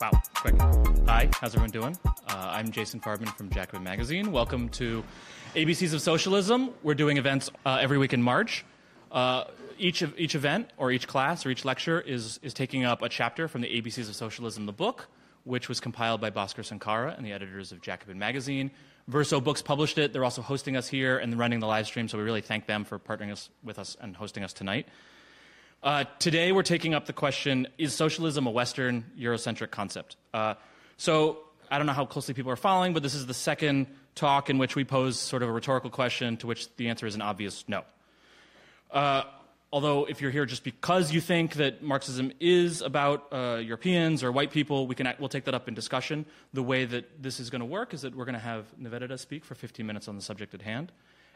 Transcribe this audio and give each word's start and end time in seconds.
Wow, 0.00 0.10
quick. 0.34 0.60
Hi, 1.06 1.30
how's 1.40 1.54
everyone 1.54 1.70
doing? 1.70 1.96
Uh, 2.04 2.12
I'm 2.28 2.72
Jason 2.72 2.98
Farbman 2.98 3.28
from 3.36 3.50
Jacobin 3.50 3.84
Magazine. 3.84 4.32
Welcome 4.32 4.68
to 4.70 5.04
ABCs 5.54 5.94
of 5.94 6.00
Socialism. 6.00 6.70
We're 6.82 6.94
doing 6.94 7.18
events 7.18 7.50
uh, 7.64 7.78
every 7.80 7.98
week 7.98 8.12
in 8.12 8.20
March. 8.20 8.64
Uh, 9.12 9.44
each, 9.78 10.02
of, 10.02 10.18
each 10.18 10.34
event 10.34 10.70
or 10.76 10.90
each 10.90 11.06
class 11.06 11.46
or 11.46 11.50
each 11.50 11.64
lecture 11.64 12.00
is, 12.00 12.40
is 12.42 12.52
taking 12.52 12.84
up 12.84 13.00
a 13.00 13.08
chapter 13.08 13.46
from 13.46 13.60
the 13.60 13.68
ABCs 13.68 14.08
of 14.08 14.16
Socialism, 14.16 14.66
the 14.66 14.72
book, 14.72 15.06
which 15.44 15.68
was 15.68 15.78
compiled 15.78 16.20
by 16.20 16.30
Bhaskar 16.30 16.64
Sunkara 16.64 17.16
and 17.16 17.24
the 17.24 17.32
editors 17.32 17.70
of 17.70 17.80
Jacobin 17.80 18.18
Magazine. 18.18 18.72
Verso 19.06 19.40
Books 19.40 19.62
published 19.62 19.98
it. 19.98 20.12
They're 20.12 20.24
also 20.24 20.42
hosting 20.42 20.76
us 20.76 20.88
here 20.88 21.18
and 21.18 21.38
running 21.38 21.60
the 21.60 21.68
live 21.68 21.86
stream, 21.86 22.08
so 22.08 22.18
we 22.18 22.24
really 22.24 22.40
thank 22.40 22.66
them 22.66 22.84
for 22.84 22.98
partnering 22.98 23.30
us, 23.30 23.50
with 23.62 23.78
us 23.78 23.96
and 24.00 24.16
hosting 24.16 24.42
us 24.42 24.52
tonight. 24.52 24.88
Uh, 25.84 26.04
today, 26.18 26.50
we're 26.50 26.62
taking 26.62 26.94
up 26.94 27.04
the 27.04 27.12
question 27.12 27.68
Is 27.76 27.92
socialism 27.92 28.46
a 28.46 28.50
Western 28.50 29.04
Eurocentric 29.20 29.70
concept? 29.70 30.16
Uh, 30.32 30.54
so, 30.96 31.40
I 31.70 31.76
don't 31.76 31.86
know 31.86 31.92
how 31.92 32.06
closely 32.06 32.32
people 32.32 32.50
are 32.50 32.56
following, 32.56 32.94
but 32.94 33.02
this 33.02 33.12
is 33.12 33.26
the 33.26 33.34
second 33.34 33.88
talk 34.14 34.48
in 34.48 34.56
which 34.56 34.76
we 34.76 34.84
pose 34.84 35.18
sort 35.18 35.42
of 35.42 35.50
a 35.50 35.52
rhetorical 35.52 35.90
question 35.90 36.38
to 36.38 36.46
which 36.46 36.74
the 36.76 36.88
answer 36.88 37.06
is 37.06 37.14
an 37.14 37.20
obvious 37.20 37.66
no. 37.68 37.82
Uh, 38.90 39.24
although, 39.74 40.06
if 40.06 40.22
you're 40.22 40.30
here 40.30 40.46
just 40.46 40.64
because 40.64 41.12
you 41.12 41.20
think 41.20 41.56
that 41.56 41.82
Marxism 41.82 42.32
is 42.40 42.80
about 42.80 43.30
uh, 43.30 43.60
Europeans 43.62 44.24
or 44.24 44.32
white 44.32 44.52
people, 44.52 44.86
we 44.86 44.94
can, 44.94 45.12
we'll 45.18 45.28
take 45.28 45.44
that 45.44 45.54
up 45.54 45.68
in 45.68 45.74
discussion. 45.74 46.24
The 46.54 46.62
way 46.62 46.86
that 46.86 47.22
this 47.22 47.38
is 47.38 47.50
going 47.50 47.60
to 47.60 47.66
work 47.66 47.92
is 47.92 48.00
that 48.02 48.16
we're 48.16 48.24
going 48.24 48.36
to 48.36 48.38
have 48.38 48.64
Nivedita 48.80 49.18
speak 49.18 49.44
for 49.44 49.54
15 49.54 49.84
minutes 49.86 50.08
on 50.08 50.16
the 50.16 50.22
subject 50.22 50.54
at 50.54 50.62
hand. 50.62 50.92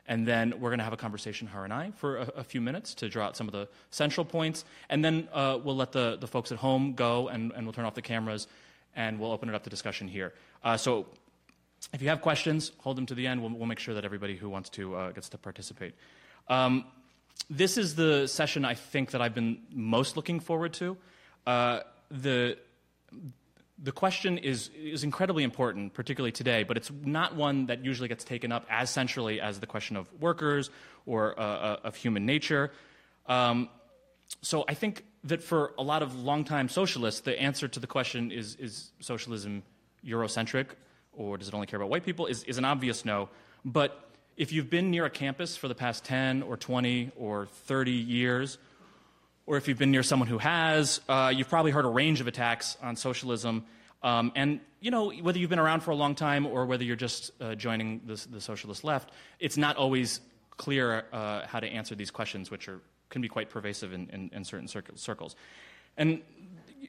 And 0.09 0.27
then 0.27 0.55
we're 0.59 0.71
going 0.71 0.79
to 0.79 0.85
have 0.85 0.95
a 0.95 0.99
conversation, 0.99 1.47
her 1.49 1.65
and 1.65 1.73
I, 1.73 1.93
for 1.93 2.17
a, 2.17 2.33
a, 2.37 2.45
few 2.45 2.63
minutes 2.63 2.95
to 2.95 3.11
draw 3.11 3.27
out 3.27 3.37
some 3.37 3.47
of 3.47 3.53
the 3.53 3.69
central 3.91 4.25
points. 4.25 4.65
And 4.89 5.05
then 5.05 5.29
uh, 5.35 5.59
we'll 5.63 5.77
let 5.77 5.93
the, 5.93 6.17
the 6.19 6.27
folks 6.27 6.51
at 6.51 6.59
home 6.59 6.95
go 6.95 7.29
and, 7.29 7.53
and 7.53 7.67
we'll 7.67 7.75
turn 7.75 7.85
off 7.85 7.95
the 7.95 8.03
cameras 8.03 8.49
and 8.97 9.21
we'll 9.21 9.33
open 9.33 9.51
it 9.51 9.55
up 9.55 9.65
to 9.65 9.71
discussion 9.71 10.09
here. 10.09 10.33
Uh, 10.65 10.79
so 10.79 11.07
if 11.93 12.01
you 12.01 12.09
have 12.09 12.23
questions, 12.23 12.73
hold 12.79 12.97
them 12.97 13.05
to 13.07 13.15
the 13.15 13.27
end. 13.27 13.43
We'll, 13.43 13.51
we'll 13.51 13.67
make 13.67 13.79
sure 13.79 13.95
that 13.95 14.05
everybody 14.05 14.35
who 14.35 14.49
wants 14.49 14.71
to 14.71 14.97
uh, 14.97 15.13
gets 15.13 15.29
to 15.29 15.39
participate. 15.39 15.95
Um, 16.49 16.87
this 17.51 17.77
is 17.77 17.95
the 17.95 18.27
session 18.27 18.65
I 18.65 18.75
think 18.75 19.11
that 19.11 19.21
I've 19.21 19.35
been 19.35 19.59
most 19.71 20.17
looking 20.17 20.41
forward 20.41 20.73
to. 20.75 20.97
Uh, 21.47 21.81
the 22.11 22.57
the 23.81 23.93
question 23.93 24.39
is, 24.39 24.71
is 24.77 25.05
incredibly 25.05 25.45
important, 25.45 25.95
particularly 25.95 26.33
today, 26.33 26.65
but 26.65 26.77
it's 26.77 26.91
not 27.05 27.37
one 27.37 27.67
that 27.67 27.85
usually 27.85 28.09
gets 28.09 28.25
taken 28.25 28.51
up 28.51 28.67
as 28.69 28.91
centrally 28.91 29.41
as 29.41 29.61
the 29.61 29.67
question 29.67 29.97
of 29.97 30.09
workers 30.21 30.71
or 31.07 31.39
uh, 31.39 31.43
uh, 31.43 31.77
of 31.85 31.95
human 31.95 32.27
nature. 32.27 32.73
Um, 33.27 33.69
so 34.43 34.65
I 34.69 34.75
think 34.75 35.05
that 35.25 35.43
for 35.43 35.73
a 35.79 35.83
lot 35.83 36.03
of 36.03 36.15
longtime 36.17 36.69
socialists, 36.69 37.21
the 37.21 37.41
answer 37.41 37.69
to 37.69 37.81
the 37.81 37.87
question 37.87 38.33
is, 38.33 38.57
is 38.57 38.91
socialism 39.01 39.63
Eurocentric 40.05 40.67
or 41.13 41.37
does 41.37 41.49
it 41.49 41.55
only 41.55 41.67
care 41.67 41.79
about 41.79 41.91
white 41.91 42.05
people 42.05 42.27
is, 42.27 42.45
is 42.45 42.59
an 42.59 42.65
obvious 42.65 43.05
no. 43.05 43.29
But 43.65 44.09
if 44.37 44.53
you've 44.53 44.71
been 44.71 44.91
near 44.91 45.05
a 45.05 45.11
campus 45.11 45.57
for 45.57 45.69
the 45.69 45.75
past 45.75 46.05
10 46.05 46.43
or 46.43 46.57
20 46.57 47.13
or 47.17 47.47
30 47.47 47.91
years, 47.91 48.59
or 49.49 49.57
if 49.57 49.67
you've 49.67 49.79
been 49.79 49.91
near 49.91 50.03
someone 50.03 50.29
who 50.29 50.37
has, 50.37 51.01
uh, 51.09 51.33
you've 51.35 51.49
probably 51.49 51.71
heard 51.71 51.87
a 51.87 51.89
range 51.89 52.21
of 52.21 52.29
attacks 52.29 52.77
on 52.83 52.97
socialism. 52.97 53.65
Um, 54.03 54.31
and 54.37 54.61
you 54.81 54.91
know, 54.91 55.11
whether 55.11 55.39
you've 55.39 55.49
been 55.49 55.59
around 55.59 55.81
for 55.81 55.91
a 55.91 55.97
long 55.97 56.15
time 56.15 56.47
or 56.47 56.67
whether 56.67 56.85
you're 56.85 56.97
just 56.97 57.31
uh, 57.41 57.55
joining 57.55 58.03
the, 58.07 58.27
the, 58.31 58.41
socialist 58.43 58.85
left, 58.85 59.11
it's 59.41 59.57
not 59.57 59.77
always 59.77 60.21
clear 60.59 61.07
uh, 61.15 61.47
how 61.47 61.61
to 61.61 61.67
answer 61.67 61.95
these 61.95 62.11
questions, 62.11 62.51
which 62.51 62.69
are, 62.69 62.81
can 63.09 63.23
be 63.23 63.29
quite 63.29 63.49
pervasive 63.49 63.95
in, 63.95 64.09
in, 64.11 64.31
in 64.35 64.45
certain 64.45 64.69
circles. 64.69 65.35
And 65.97 66.21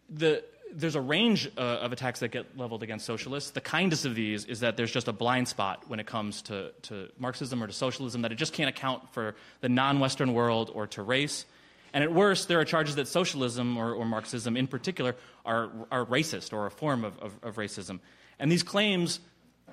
the, 0.10 0.44
there's 0.74 0.96
a 0.96 1.02
range 1.02 1.50
uh, 1.58 1.62
of 1.62 1.94
attacks 1.94 2.20
that 2.20 2.28
get 2.28 2.58
leveled 2.58 2.84
against 2.84 3.06
socialists. 3.06 3.52
The 3.52 3.62
kindest 3.62 4.06
of 4.06 4.16
these 4.16 4.44
is 4.44 4.60
that 4.60 4.76
there's 4.76 4.92
just 4.92 5.08
a 5.08 5.14
blind 5.14 5.48
spot 5.48 5.86
when 5.88 6.02
it 6.02 6.08
comes 6.08 6.42
to, 6.44 6.72
to 6.84 7.08
Marxism 7.18 7.64
or 7.64 7.68
to 7.68 7.74
socialism, 7.74 8.22
that 8.24 8.34
it 8.34 8.36
just 8.36 8.54
can't 8.54 8.70
account 8.70 9.10
for 9.14 9.36
the 9.62 9.70
non 9.70 10.00
Western 10.02 10.34
world 10.34 10.70
or 10.74 10.88
to 10.88 11.02
race. 11.02 11.46
And 11.94 12.04
at 12.04 12.14
worst, 12.14 12.48
there 12.48 12.60
are 12.60 12.66
charges 12.66 12.96
that 12.96 13.08
socialism 13.08 13.78
or, 13.78 13.94
or 13.94 14.06
Marxism 14.06 14.56
in 14.56 14.68
particular 14.68 15.16
are, 15.46 15.72
are 15.92 16.06
racist 16.06 16.54
or 16.54 16.66
a 16.66 16.72
form 16.72 17.04
of, 17.04 17.18
of, 17.20 17.34
of, 17.42 17.56
racism. 17.56 18.00
And 18.40 18.52
these 18.52 18.64
claims 18.64 19.20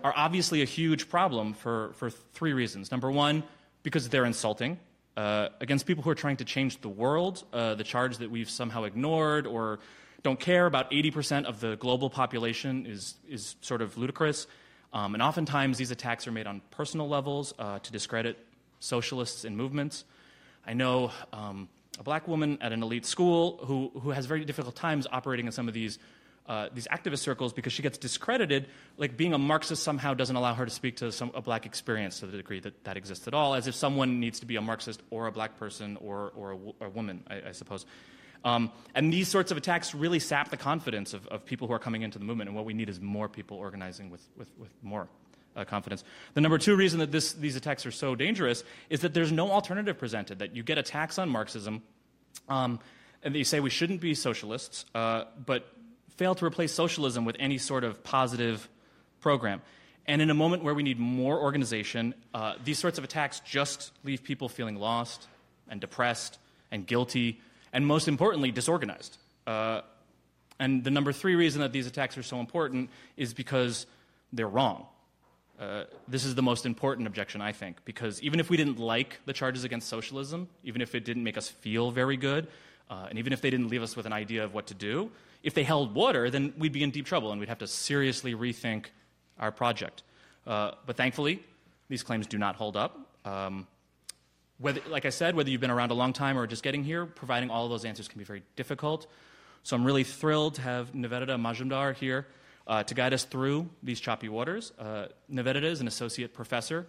are 0.03 0.12
obviously 0.16 0.62
a 0.62 0.65
huge 0.65 1.09
problem 1.09 1.53
for, 1.55 1.93
for 1.94 2.10
three 2.10 2.53
reasons. 2.53 2.91
Number 2.91 3.10
one, 3.10 3.43
because 3.82 4.09
they're 4.09 4.25
insulting 4.25 4.78
uh, 5.16 5.49
against 5.60 5.87
people 5.87 6.03
who 6.03 6.10
are 6.10 6.15
trying 6.15 6.37
to 6.38 6.44
change 6.44 6.81
the 6.81 6.88
world, 6.88 7.44
uh, 7.53 7.75
the 7.75 7.84
charge 7.84 8.19
that 8.19 8.31
we've 8.31 8.50
somehow 8.50 8.84
ignored 8.84 9.47
or 9.47 9.78
don't 10.22 10.41
care 10.41 10.66
about 10.66 10.91
80% 10.91 11.44
of 11.44 11.60
the 11.60 11.76
global 11.76 12.10
population 12.10 12.87
is, 12.87 13.15
is 13.28 13.56
sort 13.60 13.81
of 13.81 13.97
ludicrous. 13.97 14.47
Um, 14.93 15.15
and 15.15 15.22
oftentimes, 15.22 15.78
these 15.78 15.91
attacks 15.91 16.26
are 16.26 16.32
made 16.32 16.47
on 16.47 16.62
personal 16.71 17.09
levels 17.09 17.55
uh, 17.59 17.78
to 17.81 17.93
discredit 17.93 18.38
socialists 18.81 19.44
and 19.44 19.56
movements. 19.56 20.05
I 20.66 20.72
know 20.75 21.12
um, 21.32 21.69
a 21.98 22.02
black 22.02 22.28
woman 22.28 22.58
at 22.60 22.72
an 22.72 22.82
elite 22.82 23.06
school 23.06 23.58
who, 23.64 23.90
who 24.00 24.10
has 24.10 24.26
very 24.26 24.44
difficult 24.44 24.74
times 24.74 25.06
operating 25.10 25.46
in 25.46 25.52
some 25.52 25.68
of 25.68 25.74
these, 25.74 25.98
uh, 26.46 26.68
these 26.74 26.86
activist 26.88 27.18
circles 27.18 27.52
because 27.52 27.72
she 27.72 27.82
gets 27.82 27.98
discredited. 27.98 28.68
Like 28.96 29.16
being 29.16 29.32
a 29.32 29.38
Marxist 29.38 29.82
somehow 29.82 30.14
doesn't 30.14 30.36
allow 30.36 30.54
her 30.54 30.64
to 30.64 30.70
speak 30.70 30.96
to 30.96 31.10
some, 31.10 31.30
a 31.34 31.40
black 31.40 31.66
experience 31.66 32.20
to 32.20 32.26
the 32.26 32.36
degree 32.36 32.60
that 32.60 32.84
that 32.84 32.96
exists 32.96 33.26
at 33.26 33.34
all, 33.34 33.54
as 33.54 33.66
if 33.66 33.74
someone 33.74 34.20
needs 34.20 34.40
to 34.40 34.46
be 34.46 34.56
a 34.56 34.60
Marxist 34.60 35.02
or 35.10 35.26
a 35.26 35.32
black 35.32 35.58
person 35.58 35.96
or, 36.00 36.32
or 36.36 36.52
a, 36.52 36.84
a 36.86 36.88
woman, 36.90 37.22
I, 37.28 37.48
I 37.48 37.52
suppose. 37.52 37.86
Um, 38.44 38.70
and 38.94 39.12
these 39.12 39.28
sorts 39.28 39.50
of 39.50 39.56
attacks 39.56 39.94
really 39.94 40.20
sap 40.20 40.50
the 40.50 40.56
confidence 40.56 41.14
of, 41.14 41.26
of 41.28 41.44
people 41.44 41.66
who 41.66 41.74
are 41.74 41.80
coming 41.80 42.02
into 42.02 42.18
the 42.18 42.24
movement, 42.24 42.48
and 42.48 42.56
what 42.56 42.64
we 42.64 42.74
need 42.74 42.88
is 42.88 43.00
more 43.00 43.28
people 43.28 43.56
organizing 43.56 44.10
with, 44.10 44.22
with, 44.36 44.48
with 44.58 44.70
more 44.82 45.08
uh, 45.56 45.65
confidence. 45.65 46.05
The 46.34 46.41
number 46.41 46.59
two 46.59 46.77
reason 46.77 47.00
that 47.00 47.11
this, 47.11 47.33
these 47.33 47.56
attacks 47.56 47.87
are 47.87 47.91
so 47.91 48.15
dangerous 48.15 48.62
is 48.91 49.00
that 49.00 49.15
there's 49.15 49.33
no 49.33 49.50
alternative 49.50 49.99
presented, 49.99 50.39
that 50.39 50.55
you 50.55 50.62
get 50.62 50.78
attacks 50.78 51.19
on 51.19 51.28
Marxism, 51.28 51.83
um, 52.49 52.78
and 53.22 53.34
they 53.34 53.43
say 53.43 53.61
we 53.61 53.71
shouldn't 53.71 54.00
be 54.00 54.15
socialists, 54.15 54.84
uh, 54.94 55.25
but 55.44 55.67
fail 56.17 56.34
to 56.34 56.44
replace 56.44 56.72
socialism 56.72 57.25
with 57.25 57.37
any 57.39 57.59
sort 57.59 57.84
of 57.84 58.05
positive 58.05 58.69
program. 59.21 59.62
And 60.06 60.22
in 60.22 60.31
a 60.31 60.34
moment 60.34 60.62
where 60.62 60.75
we 60.75 60.83
need 60.83 61.00
more 61.00 61.41
organization, 61.41 62.15
uh, 62.33 62.55
these 62.65 62.78
sorts 62.78 62.99
of 62.99 63.05
attacks 63.05 63.41
just 63.41 63.91
leave 64.05 64.23
people 64.23 64.49
feeling 64.49 64.77
lost 64.77 65.27
and 65.69 65.81
depressed 65.81 66.38
and 66.71 66.87
guilty, 66.87 67.41
and 67.73 67.87
most 67.87 68.06
importantly, 68.06 68.53
disorganized. 68.53 69.19
Uh, 69.47 69.81
and 70.59 70.84
the 70.84 70.91
number 70.91 71.12
three 71.12 71.34
reason 71.34 71.61
that 71.61 71.73
these 71.73 71.87
attacks 71.87 72.17
are 72.17 72.23
so 72.23 72.41
important 72.41 72.91
is 73.17 73.34
because 73.34 73.87
they're 74.33 74.49
wrong. 74.49 74.87
Uh, 75.59 75.84
this 76.06 76.25
is 76.25 76.34
the 76.34 76.43
most 76.43 76.67
important 76.67 77.06
objection, 77.06 77.41
I 77.41 77.53
think, 77.53 77.78
because 77.84 78.22
even 78.22 78.41
if 78.41 78.50
we 78.50 78.56
didn't 78.56 78.78
like 78.78 79.21
the 79.25 79.33
charges 79.33 79.65
against 79.65 79.89
socialism, 79.89 80.49
even 80.65 80.83
if 80.83 80.94
it 80.94 81.05
didn't 81.05 81.25
make 81.25 81.39
us 81.39 81.49
feel 81.49 81.91
very 81.91 82.17
good, 82.17 82.49
uh, 82.91 83.06
and 83.09 83.19
even 83.19 83.33
if 83.33 83.41
they 83.41 83.50
didn't 83.50 83.69
leave 83.69 83.83
us 83.83 83.97
with 83.97 84.05
an 84.06 84.12
idea 84.12 84.44
of 84.44 84.53
what 84.53 84.67
to 84.67 84.75
do, 84.75 85.11
if 85.43 85.55
they 85.55 85.65
held 85.65 85.94
water, 85.94 86.28
then 86.28 86.53
we'd 86.59 86.72
be 86.72 86.83
in 86.83 86.91
deep 86.91 87.06
trouble 87.06 87.31
and 87.31 87.41
we'd 87.41 87.49
have 87.49 87.59
to 87.59 87.67
seriously 87.67 88.34
rethink 88.34 88.87
our 89.39 89.50
project. 89.50 90.03
Uh, 90.47 90.72
but 90.84 90.97
thankfully, 90.97 91.43
these 91.88 92.03
claims 92.03 92.27
do 92.27 92.37
not 92.37 92.56
hold 92.56 92.77
up. 92.77 92.99
Um, 93.25 93.67
whether, 94.59 94.81
like 94.88 95.05
I 95.05 95.11
said, 95.11 95.34
whether 95.34 95.50
you've 95.50 95.61
been 95.61 95.71
around 95.71 95.91
a 95.91 95.94
long 95.94 96.12
time 96.12 96.38
or 96.38 96.47
just 96.47 96.62
getting 96.62 96.84
here, 96.84 97.06
providing 97.06 97.50
all 97.50 97.65
of 97.65 97.71
those 97.71 97.84
answers 97.84 98.09
can 98.09 98.19
be 98.19 98.25
very 98.25 98.43
difficult. 98.56 99.06
So 99.62 99.75
I'm 99.75 99.84
really 99.84 100.05
thrilled 100.05 100.55
to 100.56 100.62
have 100.62 100.93
Nivedita 100.93 101.41
Majumdar 101.41 101.94
here 101.94 102.27
uh, 102.66 102.82
to 102.82 102.94
guide 102.94 103.12
us 103.12 103.25
through 103.25 103.69
these 103.82 104.00
choppy 104.00 104.28
waters. 104.28 104.72
Uh, 104.78 105.06
is 105.29 105.81
an 105.81 105.88
associate 105.88 106.35
professor 106.35 106.87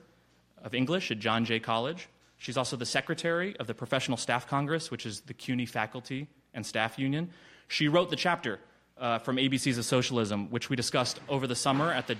of 0.64 0.74
English 0.74 1.12
at 1.12 1.20
John 1.20 1.46
Jay 1.46 1.60
College. 1.60 2.10
She's 2.38 2.58
also 2.58 2.76
the 2.76 2.86
secretary 2.86 3.56
of 3.58 3.68
the 3.68 3.74
Professional 3.74 4.18
Staff 4.18 4.48
Congress, 4.48 4.92
which 4.92 5.06
is 5.06 5.22
the 5.22 5.34
CUNY 5.34 5.66
faculty 5.66 6.28
and 6.54 6.66
staff 6.66 7.00
union. 7.00 7.30
She 7.68 7.88
wrote 7.88 8.10
the 8.10 8.16
chapter 8.16 8.60
uh, 8.98 9.20
from 9.20 9.38
ABCs 9.38 9.78
of 9.78 9.86
Socialism, 9.86 10.50
which 10.50 10.70
we 10.70 10.76
discussed 10.76 11.20
over 11.30 11.48
the 11.48 11.56
summer 11.56 11.92
at, 11.92 12.08
the, 12.08 12.18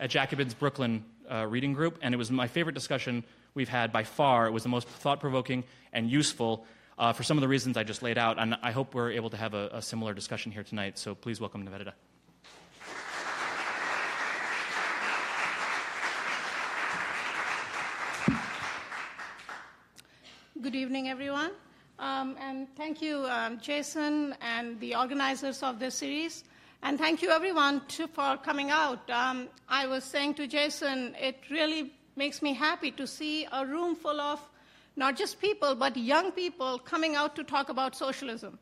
at 0.00 0.10
Jacobin's 0.10 0.54
Brooklyn 0.54 1.04
uh, 1.30 1.46
reading 1.46 1.72
group, 1.72 1.98
and 2.02 2.14
it 2.14 2.18
was 2.18 2.30
my 2.30 2.48
favorite 2.48 2.74
discussion 2.74 3.24
we've 3.54 3.68
had 3.68 3.92
by 3.92 4.04
far. 4.04 4.46
It 4.46 4.52
was 4.52 4.62
the 4.62 4.68
most 4.68 4.88
thought 4.88 5.20
provoking 5.20 5.64
and 5.92 6.10
useful 6.10 6.66
uh, 6.98 7.12
for 7.12 7.22
some 7.22 7.36
of 7.36 7.42
the 7.42 7.48
reasons 7.48 7.76
I 7.76 7.84
just 7.84 8.02
laid 8.02 8.18
out, 8.18 8.38
and 8.38 8.56
I 8.62 8.72
hope 8.72 8.94
we're 8.94 9.12
able 9.12 9.30
to 9.30 9.36
have 9.36 9.54
a, 9.54 9.68
a 9.72 9.82
similar 9.82 10.14
discussion 10.14 10.52
here 10.52 10.62
tonight. 10.62 10.98
So 10.98 11.14
please 11.14 11.40
welcome 11.40 11.66
Nivedita. 11.66 11.92
Good 20.62 20.76
evening, 20.76 21.08
everyone. 21.08 21.50
Um, 21.98 22.36
and 22.38 22.68
thank 22.76 23.02
you, 23.02 23.26
um, 23.26 23.58
Jason, 23.58 24.36
and 24.40 24.78
the 24.78 24.94
organizers 24.94 25.60
of 25.60 25.80
this 25.80 25.96
series. 25.96 26.44
And 26.84 26.96
thank 26.96 27.20
you, 27.20 27.30
everyone, 27.30 27.82
to, 27.88 28.06
for 28.06 28.36
coming 28.36 28.70
out. 28.70 29.10
Um, 29.10 29.48
I 29.68 29.88
was 29.88 30.04
saying 30.04 30.34
to 30.34 30.46
Jason, 30.46 31.16
it 31.20 31.38
really 31.50 31.92
makes 32.14 32.42
me 32.42 32.54
happy 32.54 32.92
to 32.92 33.08
see 33.08 33.44
a 33.50 33.66
room 33.66 33.96
full 33.96 34.20
of 34.20 34.40
not 34.94 35.16
just 35.16 35.40
people, 35.40 35.74
but 35.74 35.96
young 35.96 36.30
people 36.30 36.78
coming 36.78 37.16
out 37.16 37.34
to 37.34 37.42
talk 37.42 37.68
about 37.68 37.96
socialism. 37.96 38.56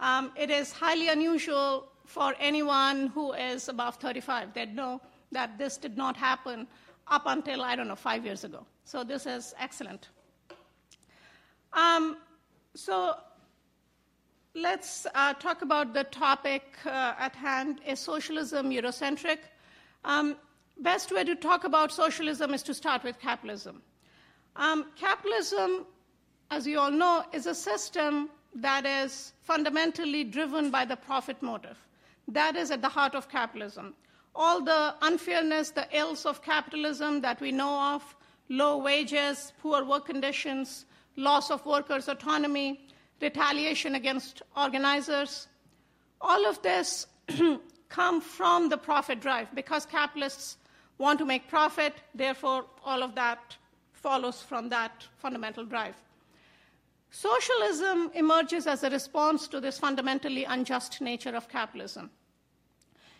Um, 0.00 0.32
it 0.36 0.50
is 0.50 0.72
highly 0.72 1.10
unusual 1.10 1.86
for 2.06 2.34
anyone 2.40 3.08
who 3.08 3.34
is 3.34 3.68
above 3.68 3.96
35. 3.96 4.54
They 4.54 4.64
know 4.64 5.02
that 5.32 5.58
this 5.58 5.76
did 5.76 5.98
not 5.98 6.16
happen 6.16 6.66
up 7.08 7.24
until, 7.26 7.60
I 7.60 7.76
don't 7.76 7.88
know, 7.88 7.94
five 7.94 8.24
years 8.24 8.42
ago. 8.42 8.64
So 8.84 9.04
this 9.04 9.26
is 9.26 9.54
excellent. 9.58 10.08
Um, 11.72 12.18
so 12.74 13.14
let's 14.54 15.06
uh, 15.14 15.34
talk 15.34 15.62
about 15.62 15.94
the 15.94 16.04
topic 16.04 16.62
uh, 16.84 17.14
at 17.18 17.34
hand. 17.34 17.80
Is 17.86 17.98
socialism 17.98 18.70
Eurocentric? 18.70 19.38
Um, 20.04 20.36
best 20.78 21.12
way 21.12 21.24
to 21.24 21.34
talk 21.34 21.64
about 21.64 21.92
socialism 21.92 22.52
is 22.52 22.62
to 22.64 22.74
start 22.74 23.04
with 23.04 23.18
capitalism. 23.18 23.82
Um, 24.56 24.86
capitalism, 24.96 25.86
as 26.50 26.66
you 26.66 26.78
all 26.78 26.90
know, 26.90 27.24
is 27.32 27.46
a 27.46 27.54
system 27.54 28.28
that 28.54 28.84
is 28.84 29.32
fundamentally 29.40 30.24
driven 30.24 30.70
by 30.70 30.84
the 30.84 30.96
profit 30.96 31.40
motive. 31.42 31.78
That 32.28 32.56
is 32.56 32.70
at 32.70 32.82
the 32.82 32.88
heart 32.88 33.14
of 33.14 33.30
capitalism. 33.30 33.94
All 34.34 34.62
the 34.62 34.94
unfairness, 35.02 35.70
the 35.70 35.86
ills 35.92 36.26
of 36.26 36.42
capitalism 36.42 37.22
that 37.22 37.40
we 37.40 37.50
know 37.52 37.94
of 37.94 38.16
low 38.48 38.76
wages, 38.76 39.52
poor 39.62 39.84
work 39.84 40.06
conditions, 40.06 40.84
loss 41.16 41.50
of 41.50 41.64
workers' 41.66 42.08
autonomy, 42.08 42.86
retaliation 43.20 43.94
against 43.94 44.42
organizers 44.56 45.48
all 46.22 46.46
of 46.46 46.62
this 46.62 47.06
come 47.88 48.20
from 48.20 48.68
the 48.68 48.78
profit 48.78 49.20
drive 49.20 49.48
because 49.54 49.84
capitalists 49.84 50.56
want 50.98 51.18
to 51.18 51.24
make 51.24 51.48
profit, 51.48 51.94
therefore, 52.14 52.64
all 52.84 53.02
of 53.02 53.14
that 53.16 53.56
follows 53.92 54.40
from 54.40 54.68
that 54.68 55.06
fundamental 55.18 55.64
drive. 55.64 55.94
Socialism 57.10 58.10
emerges 58.14 58.66
as 58.66 58.84
a 58.84 58.90
response 58.90 59.46
to 59.48 59.60
this 59.60 59.78
fundamentally 59.78 60.44
unjust 60.44 61.00
nature 61.00 61.36
of 61.36 61.48
capitalism. 61.48 62.10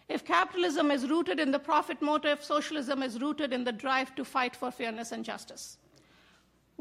If 0.08 0.24
capitalism 0.24 0.90
is 0.90 1.08
rooted 1.08 1.38
in 1.38 1.50
the 1.50 1.58
profit 1.58 2.00
motive, 2.00 2.42
socialism 2.42 3.02
is 3.02 3.20
rooted 3.20 3.52
in 3.52 3.64
the 3.64 3.72
drive 3.72 4.14
to 4.14 4.24
fight 4.24 4.56
for 4.56 4.70
fairness 4.70 5.12
and 5.12 5.24
justice. 5.24 5.76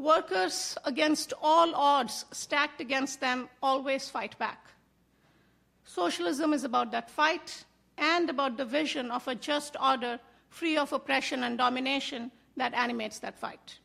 Workers, 0.02 0.76
against 0.84 1.32
all 1.40 1.76
odds, 1.76 2.24
stacked 2.32 2.80
against 2.80 3.20
them, 3.20 3.48
always 3.62 4.08
fight 4.08 4.36
back. 4.36 4.66
Socialism 5.84 6.52
is 6.52 6.64
about 6.64 6.90
that 6.90 7.08
fight 7.08 7.64
and 7.96 8.28
about 8.28 8.56
the 8.56 8.64
vision 8.64 9.12
of 9.12 9.28
a 9.28 9.36
just 9.36 9.76
order 9.80 10.18
free 10.48 10.76
of 10.76 10.92
oppression 10.92 11.44
and 11.44 11.56
domination 11.56 12.32
that 12.56 12.74
animates 12.74 13.20
that 13.20 13.38
fight. 13.38 13.78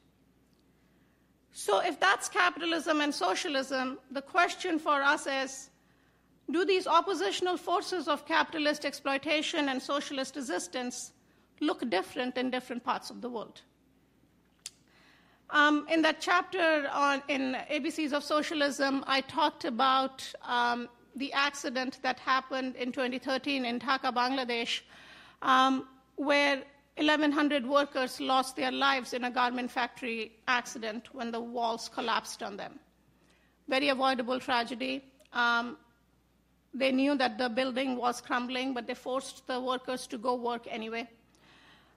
So, 1.52 1.82
if 1.82 2.00
that's 2.00 2.30
capitalism 2.30 3.00
and 3.02 3.14
socialism, 3.14 4.00
the 4.10 4.24
question 4.24 4.80
for 4.80 5.04
us 5.04 5.28
is 5.28 5.70
do 6.50 6.66
these 6.66 6.88
oppositional 6.88 7.58
forces 7.58 8.08
of 8.08 8.26
capitalist 8.26 8.86
exploitation 8.86 9.70
and 9.70 9.80
socialist 9.80 10.36
resistance 10.36 11.12
look 11.60 11.88
different 11.92 12.38
in 12.38 12.50
different 12.50 12.84
parts 12.84 13.12
of 13.12 13.22
the 13.22 13.30
world? 13.30 13.62
Um, 15.50 15.88
in 15.90 16.02
that 16.02 16.20
chapter 16.20 16.90
on, 16.92 17.24
in 17.30 17.56
ABCs 17.72 18.12
of 18.12 18.24
Socialism, 18.24 19.04
I 19.08 19.22
talked 19.22 19.64
about 19.64 20.30
um, 20.44 20.90
the 21.16 21.32
accident 21.32 22.00
that 22.02 22.20
happened 22.20 22.76
in 22.76 22.92
2013 22.92 23.64
in 23.64 23.80
Dhaka, 23.80 24.14
Bangladesh, 24.14 24.82
um, 25.42 25.88
where 26.16 26.64
1,100 26.98 27.66
workers 27.66 28.20
lost 28.20 28.56
their 28.56 28.72
lives 28.72 29.14
in 29.14 29.24
a 29.24 29.32
garment 29.32 29.72
factory 29.72 30.34
accident 30.48 31.08
when 31.14 31.32
the 31.32 31.40
walls 31.40 31.90
collapsed 31.94 32.44
on 32.44 32.58
them. 32.58 32.80
Very 33.70 33.90
avoidable 33.90 34.40
tragedy. 34.40 35.04
Um, 35.32 35.78
they 36.74 36.92
knew 36.92 37.16
that 37.16 37.38
the 37.38 37.48
building 37.48 37.96
was 37.96 38.20
crumbling, 38.20 38.74
but 38.74 38.86
they 38.86 38.96
forced 38.96 39.48
the 39.48 39.62
workers 39.62 40.08
to 40.08 40.18
go 40.18 40.36
work 40.36 40.68
anyway. 40.70 41.08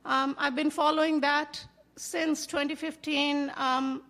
Um, 0.05 0.37
I've 0.38 0.55
been 0.55 0.70
following 0.70 1.20
that 1.20 1.64
since 1.97 2.47
2015. 2.47 3.53
Um, 3.57 4.03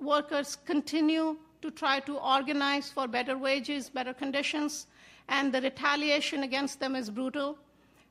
workers 0.00 0.56
continue 0.64 1.36
to 1.62 1.70
try 1.70 2.00
to 2.00 2.18
organize 2.18 2.90
for 2.90 3.08
better 3.08 3.38
wages, 3.38 3.88
better 3.88 4.12
conditions, 4.12 4.86
and 5.28 5.52
the 5.52 5.60
retaliation 5.60 6.42
against 6.42 6.80
them 6.80 6.94
is 6.94 7.10
brutal. 7.10 7.58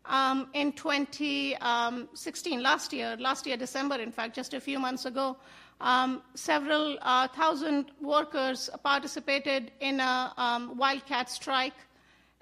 Um, 0.08 0.50
in 0.54 0.72
2016, 0.74 2.62
last 2.62 2.94
year, 2.94 3.18
last 3.20 3.48
year, 3.48 3.58
December, 3.58 3.96
in 3.96 4.12
fact, 4.12 4.36
just 4.36 4.54
a 4.54 4.60
few 4.60 4.78
months 4.78 5.06
ago, 5.06 5.38
um, 5.82 6.22
several 6.36 6.98
uh, 7.02 7.28
thousand 7.30 7.92
workers 8.02 8.70
participated 8.84 9.72
in 9.80 10.00
a 10.00 10.32
um, 10.38 10.78
wildcat 10.78 11.30
strike, 11.30 11.74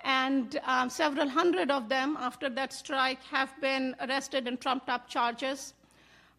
and 0.03 0.59
um, 0.65 0.89
several 0.89 1.29
hundred 1.29 1.71
of 1.71 1.87
them, 1.87 2.17
after 2.19 2.49
that 2.49 2.73
strike, 2.73 3.23
have 3.23 3.49
been 3.61 3.95
arrested 4.01 4.47
and 4.47 4.59
trumped 4.59 4.89
up 4.89 5.07
charges. 5.07 5.73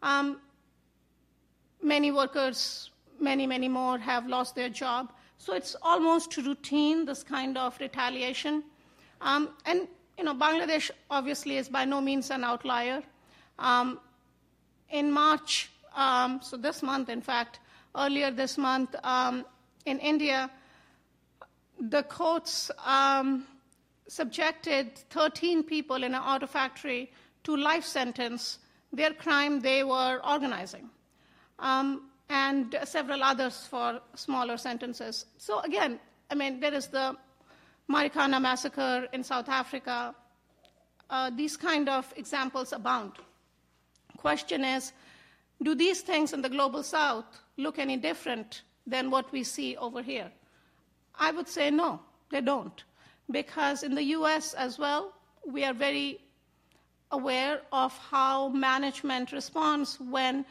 Um, 0.05 0.39
many 1.81 2.11
workers, 2.11 2.91
many, 3.19 3.47
many 3.47 3.67
more, 3.67 3.97
have 3.97 4.27
lost 4.27 4.53
their 4.55 4.69
job. 4.69 5.11
So 5.39 5.55
it's 5.55 5.75
almost 5.81 6.37
routine, 6.37 7.05
this 7.05 7.23
kind 7.23 7.57
of 7.57 7.79
retaliation. 7.79 8.63
Um, 9.19 9.49
and 9.65 9.87
you 10.17 10.23
know, 10.23 10.35
Bangladesh 10.35 10.91
obviously 11.09 11.57
is 11.57 11.69
by 11.69 11.85
no 11.85 12.01
means 12.01 12.29
an 12.29 12.43
outlier. 12.43 13.01
Um, 13.57 13.99
in 14.91 15.11
March, 15.11 15.71
um, 15.95 16.39
so 16.43 16.55
this 16.55 16.83
month, 16.83 17.09
in 17.09 17.21
fact, 17.21 17.59
earlier 17.97 18.29
this 18.29 18.59
month, 18.59 18.95
um, 19.03 19.43
in 19.87 19.97
India, 19.97 20.51
the 21.79 22.03
courts 22.03 22.69
um, 22.85 23.47
subjected 24.07 24.99
13 25.09 25.63
people 25.63 26.03
in 26.03 26.13
an 26.13 26.21
auto 26.21 26.45
factory 26.45 27.11
to 27.43 27.57
life 27.57 27.83
sentence. 27.83 28.59
Their 28.95 29.13
crime 29.13 29.59
they 29.59 29.83
were 29.83 30.21
organizing, 30.25 30.89
um, 31.59 32.09
and 32.29 32.77
several 32.85 33.23
others 33.23 33.67
for 33.67 33.99
smaller 34.15 34.57
sentences. 34.57 35.25
So 35.37 35.59
again, 35.59 35.99
I 36.31 36.35
mean, 36.35 36.59
there 36.59 36.73
is 36.73 36.87
the 36.87 37.15
Marikana 37.89 38.41
massacre 38.41 39.07
in 39.11 39.23
South 39.23 39.49
Africa. 39.49 40.15
Uh, 41.09 41.29
these 41.35 41.57
kind 41.57 41.89
of 41.89 42.11
examples 42.15 42.71
abound. 42.71 43.13
Question 44.17 44.63
is, 44.63 44.93
do 45.61 45.75
these 45.75 46.01
things 46.01 46.33
in 46.33 46.41
the 46.41 46.49
global 46.49 46.81
south 46.81 47.25
look 47.57 47.77
any 47.77 47.97
different 47.97 48.63
than 48.87 49.11
what 49.11 49.31
we 49.31 49.43
see 49.43 49.77
over 49.77 50.01
here? 50.01 50.31
I 51.19 51.31
would 51.31 51.47
say 51.47 51.69
no, 51.69 51.99
they 52.31 52.41
don't. 52.41 52.83
Because 53.29 53.83
in 53.83 53.93
the 53.93 54.03
US 54.03 54.53
as 54.53 54.79
well, 54.79 55.13
we 55.45 55.63
are 55.63 55.73
very 55.73 56.21
aware 57.15 57.61
of 57.71 57.97
how 58.11 58.49
management 58.49 59.31
responds 59.31 59.97
when 59.99 60.45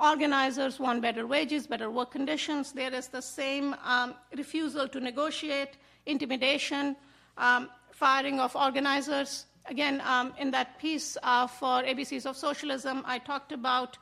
organizers 0.00 0.80
want 0.80 1.00
better 1.00 1.26
wages, 1.26 1.66
better 1.66 1.90
work 1.90 2.10
conditions. 2.10 2.72
There 2.72 2.92
is 2.92 3.08
the 3.08 3.22
same 3.22 3.74
um, 3.84 4.14
refusal 4.36 4.88
to 4.88 5.00
negotiate 5.00 5.76
intimidation, 6.06 6.96
um, 7.38 7.68
firing 7.92 8.40
of 8.40 8.56
organizers. 8.56 9.46
Again, 9.66 10.02
um, 10.04 10.34
in 10.38 10.50
that 10.50 10.78
piece 10.78 11.16
uh, 11.22 11.46
for 11.46 11.82
ABCs 11.82 12.26
of 12.26 12.36
Socialism, 12.36 13.02
I 13.06 13.18
talked 13.18 13.52
about 13.52 13.96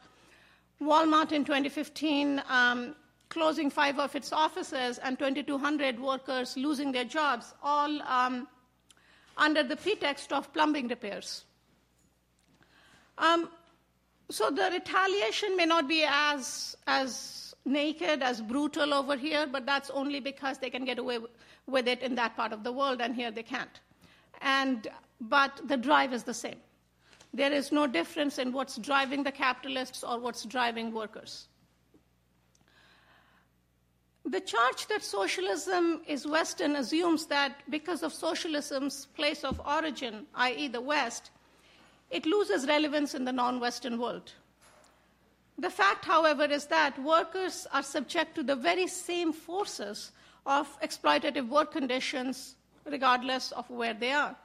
Walmart 0.81 1.31
in 1.33 1.45
2015 1.45 2.43
um, 2.49 2.97
closing 3.29 3.71
five 3.71 3.99
of 3.99 4.15
its 4.15 4.33
offices 4.33 4.99
and 4.99 5.19
2,200 5.19 6.01
workers 6.01 6.57
losing 6.57 6.93
their 6.93 7.05
jobs, 7.05 7.55
all 7.63 8.03
um, 8.03 8.49
under 9.37 9.63
the 9.63 9.77
pretext 9.77 10.33
of 10.33 10.53
plumbing 10.53 10.89
repairs. 10.89 11.45
Um, 13.19 13.49
so 14.31 14.51
the 14.51 14.71
retaliation 14.73 15.57
may 15.57 15.67
not 15.67 15.89
be 15.89 16.05
as, 16.09 16.77
as 16.87 17.55
naked, 17.65 18.23
as 18.23 18.41
brutal 18.41 18.95
over 18.95 19.17
here, 19.17 19.47
but 19.47 19.67
that's 19.67 19.91
only 19.91 20.21
because 20.21 20.59
they 20.59 20.71
can 20.71 20.85
get 20.85 20.99
away 20.99 21.19
with 21.67 21.87
it 21.87 22.03
in 22.03 22.15
that 22.17 22.37
part 22.37 22.53
of 22.53 22.65
the 22.65 22.73
world, 22.73 23.01
and 23.01 23.15
here 23.15 23.31
they 23.31 23.43
can't. 23.43 23.81
And, 24.41 24.89
but 25.21 25.61
the 25.67 25.77
drive 25.77 26.13
is 26.13 26.25
the 26.25 26.35
same. 26.35 26.57
There 27.35 27.53
is 27.53 27.73
no 27.73 27.87
difference 27.87 28.39
in 28.39 28.53
what's 28.53 28.77
driving 28.77 29.23
the 29.23 29.33
capitalists 29.33 30.05
or 30.05 30.19
what's 30.19 30.45
driving 30.45 30.93
workers. 30.93 31.49
The 34.25 34.41
charge 34.41 34.87
that 34.87 35.03
socialism 35.03 36.03
is 36.07 36.27
Western 36.27 36.77
assumes 36.77 37.27
that 37.27 37.61
because 37.69 38.03
of 38.03 38.13
socialism's 38.13 39.07
place 39.07 39.45
of 39.45 39.61
origin, 39.67 40.27
i.e., 40.35 40.69
the 40.69 40.81
West, 40.81 41.31
it 42.13 42.27
loses 42.27 42.69
relevance 42.69 43.15
in 43.15 43.25
the 43.25 43.33
non 43.33 43.59
Western 43.59 43.99
world. 43.99 44.33
The 45.59 45.71
fact, 45.71 46.05
however, 46.05 46.45
is 46.45 46.67
that 46.67 47.03
workers 47.03 47.67
are 47.73 47.83
subject 47.83 48.35
to 48.35 48.43
the 48.43 48.55
very 48.57 48.87
same 48.87 49.33
forces 49.33 50.13
of 50.47 50.69
exploitative 50.81 51.49
work 51.49 51.73
conditions, 51.73 52.57
regardless 52.85 53.53
of 53.53 53.69
where 53.71 53.95
they 53.95 54.13
are. 54.13 54.37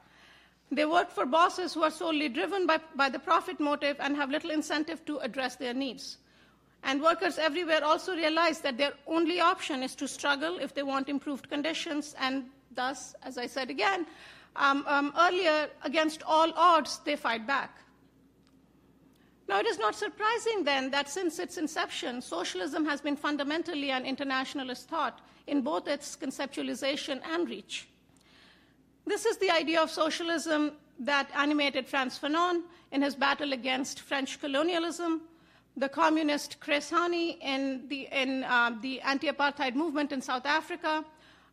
They 0.70 0.86
work 0.86 1.10
for 1.10 1.26
bosses 1.26 1.74
who 1.74 1.82
are 1.82 1.90
solely 1.90 2.28
driven 2.28 2.66
by, 2.66 2.78
by 2.94 3.08
the 3.08 3.18
profit 3.18 3.58
motive 3.58 3.96
and 4.00 4.16
have 4.16 4.30
little 4.30 4.50
incentive 4.50 5.04
to 5.06 5.18
address 5.18 5.56
their 5.56 5.74
needs. 5.74 6.18
And 6.82 7.02
workers 7.02 7.38
everywhere 7.38 7.84
also 7.84 8.14
realize 8.14 8.60
that 8.60 8.78
their 8.78 8.92
only 9.06 9.40
option 9.40 9.82
is 9.82 9.94
to 9.96 10.06
struggle 10.06 10.58
if 10.58 10.74
they 10.74 10.82
want 10.82 11.08
improved 11.08 11.48
conditions, 11.50 12.14
and 12.18 12.44
thus, 12.74 13.14
as 13.22 13.36
I 13.36 13.46
said 13.46 13.70
again 13.70 14.06
um, 14.58 14.84
um, 14.86 15.12
earlier, 15.18 15.68
against 15.84 16.22
all 16.24 16.52
odds, 16.54 17.00
they 17.04 17.16
fight 17.16 17.46
back. 17.46 17.78
Now, 19.48 19.60
it 19.60 19.66
is 19.66 19.78
not 19.78 19.94
surprising 19.94 20.64
then 20.64 20.90
that 20.90 21.08
since 21.08 21.38
its 21.38 21.56
inception, 21.56 22.20
socialism 22.20 22.84
has 22.84 23.00
been 23.00 23.16
fundamentally 23.16 23.90
an 23.90 24.04
internationalist 24.04 24.88
thought 24.88 25.20
in 25.46 25.62
both 25.62 25.88
its 25.88 26.16
conceptualization 26.16 27.20
and 27.32 27.48
reach. 27.48 27.88
This 29.06 29.24
is 29.24 29.38
the 29.38 29.50
idea 29.50 29.80
of 29.80 29.90
socialism 29.90 30.72
that 30.98 31.30
animated 31.34 31.86
Frantz 31.86 32.18
Fanon 32.18 32.62
in 32.92 33.00
his 33.00 33.14
battle 33.14 33.54
against 33.54 34.00
French 34.00 34.38
colonialism, 34.38 35.22
the 35.76 35.88
communist 35.88 36.60
Chris 36.60 36.90
Hani 36.90 37.38
in 37.40 37.88
the, 37.88 38.08
uh, 38.10 38.72
the 38.82 39.00
anti 39.00 39.28
apartheid 39.28 39.74
movement 39.74 40.12
in 40.12 40.20
South 40.20 40.44
Africa, 40.44 41.04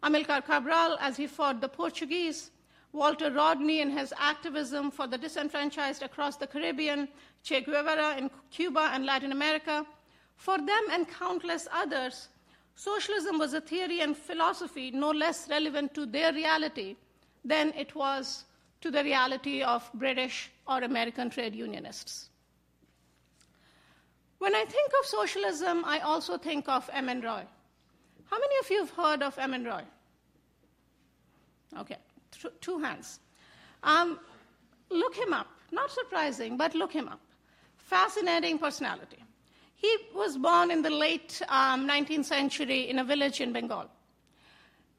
Amilcar 0.03 0.43
Cabral 0.43 0.97
as 0.99 1.15
he 1.15 1.27
fought 1.27 1.61
the 1.61 1.69
Portuguese, 1.69 2.51
Walter 2.95 3.29
Rodney 3.29 3.81
and 3.81 3.91
his 3.91 4.13
activism 4.17 4.89
for 4.89 5.05
the 5.05 5.17
disenfranchised 5.17 6.01
across 6.01 6.37
the 6.37 6.47
Caribbean, 6.47 7.09
Che 7.43 7.61
Guevara 7.61 8.17
in 8.17 8.31
Cuba 8.51 8.89
and 8.93 9.05
Latin 9.05 9.33
America. 9.33 9.85
For 10.37 10.57
them 10.57 10.83
and 10.91 11.07
countless 11.07 11.67
others, 11.73 12.29
socialism 12.75 13.37
was 13.37 13.53
a 13.53 13.59
theory 13.59 13.99
and 13.99 14.15
philosophy 14.15 14.91
no 14.91 15.11
less 15.11 15.49
relevant 15.49 15.93
to 15.93 16.05
their 16.05 16.31
reality 16.31 16.95
than 17.43 17.73
it 17.73 17.93
was 17.95 18.45
to 18.79 18.89
the 18.89 19.03
reality 19.03 19.61
of 19.61 19.89
British 19.93 20.49
or 20.65 20.81
American 20.81 21.29
trade 21.29 21.53
unionists. 21.53 22.29
When 24.37 24.55
I 24.55 24.63
think 24.63 24.91
of 24.99 25.05
socialism, 25.05 25.83
I 25.85 25.99
also 25.99 26.37
think 26.37 26.69
of 26.69 26.89
M.N. 26.93 27.21
Roy. 27.21 27.43
How 28.29 28.39
many 28.39 28.55
of 28.61 28.69
you 28.69 28.79
have 28.79 28.91
heard 28.91 29.21
of 29.21 29.37
M.N. 29.37 29.65
Roy? 29.65 29.83
Okay, 31.77 31.97
two 32.61 32.79
hands. 32.79 33.19
Um, 33.83 34.19
look 34.89 35.15
him 35.15 35.33
up. 35.33 35.47
Not 35.71 35.91
surprising, 35.91 36.57
but 36.57 36.75
look 36.75 36.91
him 36.91 37.07
up 37.07 37.19
fascinating 37.85 38.57
personality. 38.57 39.23
He 39.75 39.95
was 40.13 40.37
born 40.37 40.71
in 40.71 40.81
the 40.81 40.89
late 40.89 41.41
um, 41.49 41.87
19th 41.87 42.25
century 42.25 42.89
in 42.89 42.99
a 42.99 43.03
village 43.03 43.41
in 43.41 43.53
Bengal. 43.53 43.85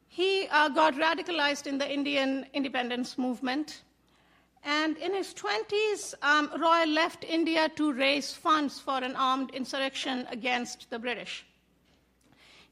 He 0.09 0.47
uh, 0.51 0.69
got 0.69 0.95
radicalized 0.95 1.67
in 1.67 1.79
the 1.79 1.93
Indian 1.93 2.47
independence 2.55 3.19
movement. 3.19 3.83
And 4.65 4.97
in 4.99 5.15
his 5.15 5.35
20s, 5.35 6.15
um, 6.23 6.51
Roy 6.59 6.85
left 6.87 7.25
India 7.25 7.69
to 7.77 7.93
raise 7.93 8.33
funds 8.33 8.79
for 8.79 8.99
an 8.99 9.17
armed 9.17 9.51
insurrection 9.55 10.27
against 10.31 10.89
the 10.91 10.99
British. 10.99 11.45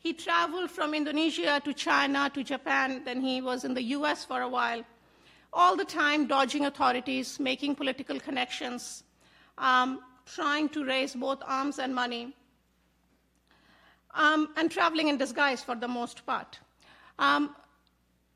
He 0.05 0.13
traveled 0.13 0.71
from 0.71 0.93
Indonesia 0.93 1.63
to 1.65 1.73
China 1.73 2.31
to 2.35 2.45
Japan, 2.45 3.01
then 3.07 3.23
he 3.23 3.41
was 3.41 3.65
in 3.65 3.73
the 3.73 3.83
US 3.97 4.23
for 4.23 4.43
a 4.43 4.49
while, 4.49 4.85
all 5.51 5.77
the 5.77 5.85
time 5.87 6.27
dodging 6.27 6.67
authorities, 6.67 7.41
making 7.41 7.75
political 7.75 8.21
connections, 8.21 9.03
um, 9.57 10.01
trying 10.27 10.69
to 10.69 10.85
raise 10.85 11.15
both 11.15 11.43
arms 11.47 11.79
and 11.79 11.95
money, 11.95 12.37
um, 14.13 14.51
and 14.57 14.71
traveling 14.71 15.09
in 15.09 15.17
disguise 15.17 15.63
for 15.63 15.75
the 15.75 15.89
most 15.89 16.27
part. 16.27 16.59
Um, 17.19 17.57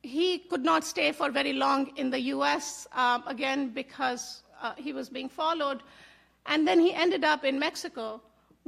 he 0.03 0.39
could 0.39 0.65
not 0.65 0.85
stay 0.85 1.13
for 1.13 1.31
very 1.31 1.53
long 1.53 1.93
in 1.99 2.09
the 2.09 2.21
US, 2.37 2.87
uh, 2.93 3.21
again, 3.27 3.69
because 3.75 4.43
uh, 4.63 4.73
he 4.79 4.95
was 4.95 5.11
being 5.11 5.29
followed. 5.29 5.83
And 6.47 6.67
then 6.67 6.81
he 6.81 6.95
ended 6.95 7.25
up 7.25 7.45
in 7.45 7.59
Mexico, 7.59 8.23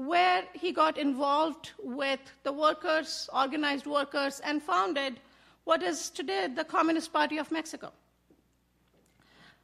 where 0.07 0.45
he 0.55 0.73
got 0.73 0.97
involved 0.97 1.73
with 1.79 2.21
the 2.43 2.53
workers, 2.53 3.29
organized 3.35 3.87
workers, 3.87 4.41
and 4.41 4.63
founded 4.63 5.21
what 5.65 5.83
is 5.83 6.09
today 6.09 6.47
the 6.47 6.65
Communist 6.65 7.13
Party 7.13 7.37
of 7.37 7.51
Mexico. 7.53 7.93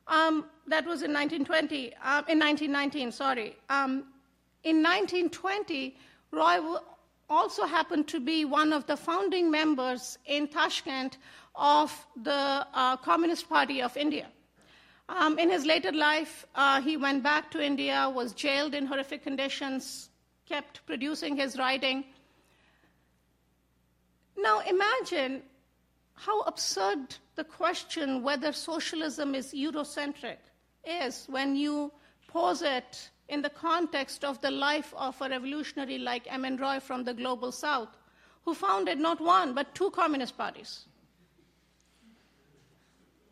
Um, 0.06 0.44
that 0.66 0.84
was 0.84 1.02
in 1.02 1.12
1920, 1.12 1.94
uh, 1.94 2.22
in 2.28 2.38
1919, 2.38 3.12
sorry. 3.12 3.56
Um, 3.70 4.04
in 4.62 4.82
1920, 4.82 5.96
Roy 6.32 6.58
also 7.30 7.64
happened 7.64 8.06
to 8.08 8.20
be 8.20 8.44
one 8.44 8.74
of 8.74 8.86
the 8.86 8.96
founding 8.96 9.50
members 9.50 10.18
in 10.26 10.48
Tashkent 10.48 11.16
of 11.54 12.06
the 12.22 12.66
uh, 12.74 12.98
Communist 12.98 13.48
Party 13.48 13.80
of 13.80 13.96
India. 13.96 14.26
Um, 15.08 15.38
in 15.38 15.50
his 15.50 15.64
later 15.64 15.92
life, 15.92 16.44
uh, 16.54 16.82
he 16.82 16.98
went 16.98 17.22
back 17.22 17.50
to 17.52 17.64
India, 17.64 18.12
was 18.14 18.34
jailed 18.34 18.74
in 18.74 18.84
horrific 18.84 19.22
conditions, 19.22 20.10
kept 20.48 20.84
producing 20.86 21.36
his 21.36 21.58
writing. 21.58 22.04
Now 24.36 24.60
imagine 24.60 25.42
how 26.14 26.40
absurd 26.42 27.16
the 27.34 27.44
question 27.44 28.22
whether 28.22 28.52
socialism 28.52 29.34
is 29.34 29.52
Eurocentric 29.52 30.38
is 30.84 31.26
when 31.28 31.56
you 31.56 31.92
pose 32.28 32.62
it 32.62 33.10
in 33.28 33.42
the 33.42 33.50
context 33.50 34.24
of 34.24 34.40
the 34.40 34.50
life 34.50 34.94
of 34.96 35.20
a 35.20 35.28
revolutionary 35.28 35.98
like 35.98 36.32
M.N. 36.32 36.56
Roy 36.56 36.80
from 36.80 37.04
the 37.04 37.12
global 37.12 37.50
south, 37.50 37.88
who 38.44 38.54
founded 38.54 38.98
not 38.98 39.20
one 39.20 39.52
but 39.52 39.74
two 39.74 39.90
communist 39.90 40.38
parties. 40.38 40.86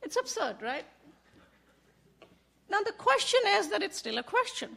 It's 0.02 0.16
absurd, 0.16 0.56
right? 0.60 0.84
Now, 2.68 2.80
the 2.80 2.92
question 2.92 3.40
is 3.46 3.68
that 3.68 3.82
it's 3.82 3.96
still 3.96 4.18
a 4.18 4.22
question. 4.22 4.76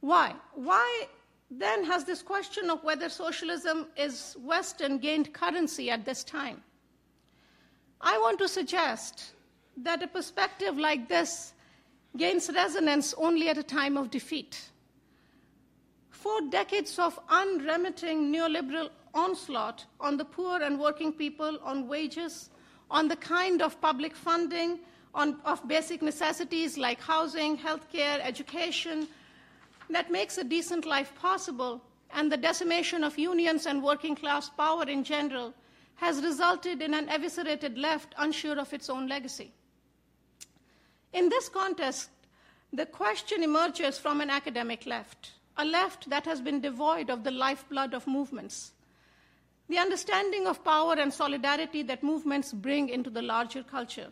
Why? 0.00 0.34
Why 0.54 1.08
then 1.50 1.84
has 1.84 2.04
this 2.04 2.22
question 2.22 2.70
of 2.70 2.82
whether 2.84 3.08
socialism 3.08 3.86
is 3.96 4.36
Western 4.40 4.98
gained 4.98 5.32
currency 5.32 5.90
at 5.90 6.04
this 6.04 6.22
time? 6.22 6.62
I 8.00 8.18
want 8.18 8.38
to 8.38 8.48
suggest 8.48 9.32
that 9.76 10.02
a 10.02 10.06
perspective 10.06 10.78
like 10.78 11.08
this 11.08 11.52
gains 12.16 12.50
resonance 12.54 13.14
only 13.18 13.48
at 13.48 13.58
a 13.58 13.62
time 13.62 13.96
of 13.96 14.10
defeat. 14.10 14.70
Four 16.10 16.42
decades 16.50 16.98
of 16.98 17.18
unremitting 17.28 18.32
neoliberal 18.32 18.90
onslaught 19.14 19.86
on 20.00 20.16
the 20.16 20.24
poor 20.24 20.62
and 20.62 20.78
working 20.78 21.12
people, 21.12 21.58
on 21.62 21.88
wages, 21.88 22.50
on 22.90 23.08
the 23.08 23.16
kind 23.16 23.62
of 23.62 23.80
public 23.80 24.14
funding, 24.14 24.78
on, 25.14 25.36
of 25.44 25.66
basic 25.66 26.02
necessities 26.02 26.78
like 26.78 27.00
housing, 27.00 27.58
healthcare, 27.58 28.20
education, 28.22 29.08
that 29.90 30.10
makes 30.10 30.38
a 30.38 30.44
decent 30.44 30.86
life 30.86 31.12
possible, 31.14 31.82
and 32.12 32.30
the 32.30 32.36
decimation 32.36 33.04
of 33.04 33.18
unions 33.18 33.66
and 33.66 33.82
working 33.82 34.14
class 34.14 34.48
power 34.50 34.84
in 34.84 35.04
general 35.04 35.54
has 35.96 36.22
resulted 36.22 36.80
in 36.80 36.94
an 36.94 37.08
eviscerated 37.08 37.76
left 37.76 38.14
unsure 38.18 38.58
of 38.58 38.72
its 38.72 38.88
own 38.88 39.06
legacy. 39.06 39.52
In 41.12 41.28
this 41.28 41.48
context, 41.48 42.10
the 42.72 42.86
question 42.86 43.42
emerges 43.42 43.98
from 43.98 44.20
an 44.20 44.30
academic 44.30 44.86
left, 44.86 45.32
a 45.56 45.64
left 45.64 46.08
that 46.08 46.24
has 46.24 46.40
been 46.40 46.60
devoid 46.60 47.10
of 47.10 47.24
the 47.24 47.30
lifeblood 47.30 47.94
of 47.94 48.06
movements, 48.06 48.72
the 49.68 49.78
understanding 49.78 50.46
of 50.46 50.64
power 50.64 50.94
and 50.94 51.12
solidarity 51.12 51.82
that 51.82 52.02
movements 52.02 52.52
bring 52.52 52.88
into 52.88 53.10
the 53.10 53.22
larger 53.22 53.62
culture. 53.62 54.10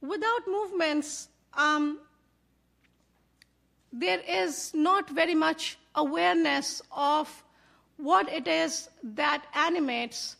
Without 0.00 0.46
movements, 0.48 1.28
um, 1.54 2.00
there 3.92 4.20
is 4.20 4.72
not 4.74 5.10
very 5.10 5.34
much 5.34 5.78
awareness 5.94 6.80
of 6.90 7.42
what 7.96 8.28
it 8.32 8.48
is 8.48 8.88
that 9.02 9.44
animates 9.54 10.36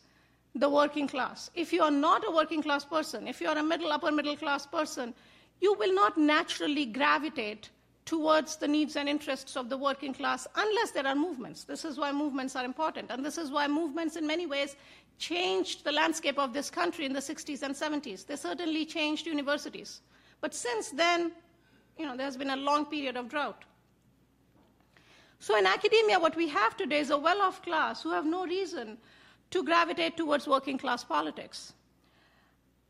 the 0.55 0.69
working 0.69 1.07
class. 1.07 1.49
If 1.55 1.71
you 1.71 1.81
are 1.81 1.91
not 1.91 2.23
a 2.27 2.31
working 2.31 2.61
class 2.61 2.85
person, 2.85 3.27
if 3.27 3.41
you 3.41 3.47
are 3.47 3.57
a 3.57 3.63
middle, 3.63 3.91
upper 3.91 4.11
middle 4.11 4.35
class 4.35 4.65
person, 4.65 5.13
you 5.61 5.73
will 5.75 5.93
not 5.93 6.17
naturally 6.17 6.85
gravitate 6.85 7.69
towards 8.05 8.57
the 8.57 8.67
needs 8.67 8.95
and 8.95 9.07
interests 9.07 9.55
of 9.55 9.69
the 9.69 9.77
working 9.77 10.13
class 10.13 10.45
unless 10.55 10.91
there 10.91 11.07
are 11.07 11.15
movements. 11.15 11.63
This 11.63 11.85
is 11.85 11.97
why 11.97 12.11
movements 12.11 12.55
are 12.55 12.65
important. 12.65 13.11
And 13.11 13.23
this 13.23 13.37
is 13.37 13.49
why 13.49 13.67
movements, 13.67 14.15
in 14.15 14.27
many 14.27 14.45
ways, 14.45 14.75
changed 15.19 15.85
the 15.85 15.91
landscape 15.91 16.37
of 16.37 16.53
this 16.53 16.69
country 16.69 17.05
in 17.05 17.13
the 17.13 17.19
60s 17.19 17.63
and 17.63 17.73
70s. 17.73 18.25
They 18.25 18.35
certainly 18.35 18.85
changed 18.85 19.25
universities. 19.25 20.01
But 20.41 20.53
since 20.53 20.89
then, 20.89 21.31
you 21.97 22.05
know, 22.05 22.17
there's 22.17 22.37
been 22.37 22.49
a 22.49 22.55
long 22.55 22.85
period 22.85 23.17
of 23.17 23.29
drought. 23.29 23.65
So 25.39 25.57
in 25.57 25.65
academia, 25.65 26.19
what 26.19 26.35
we 26.35 26.47
have 26.47 26.77
today 26.77 26.99
is 26.99 27.09
a 27.09 27.17
well 27.17 27.41
off 27.41 27.61
class 27.61 28.01
who 28.01 28.11
have 28.11 28.25
no 28.25 28.45
reason 28.45 28.97
to 29.51 29.63
gravitate 29.63 30.15
towards 30.17 30.47
working 30.47 30.77
class 30.77 31.03
politics. 31.03 31.73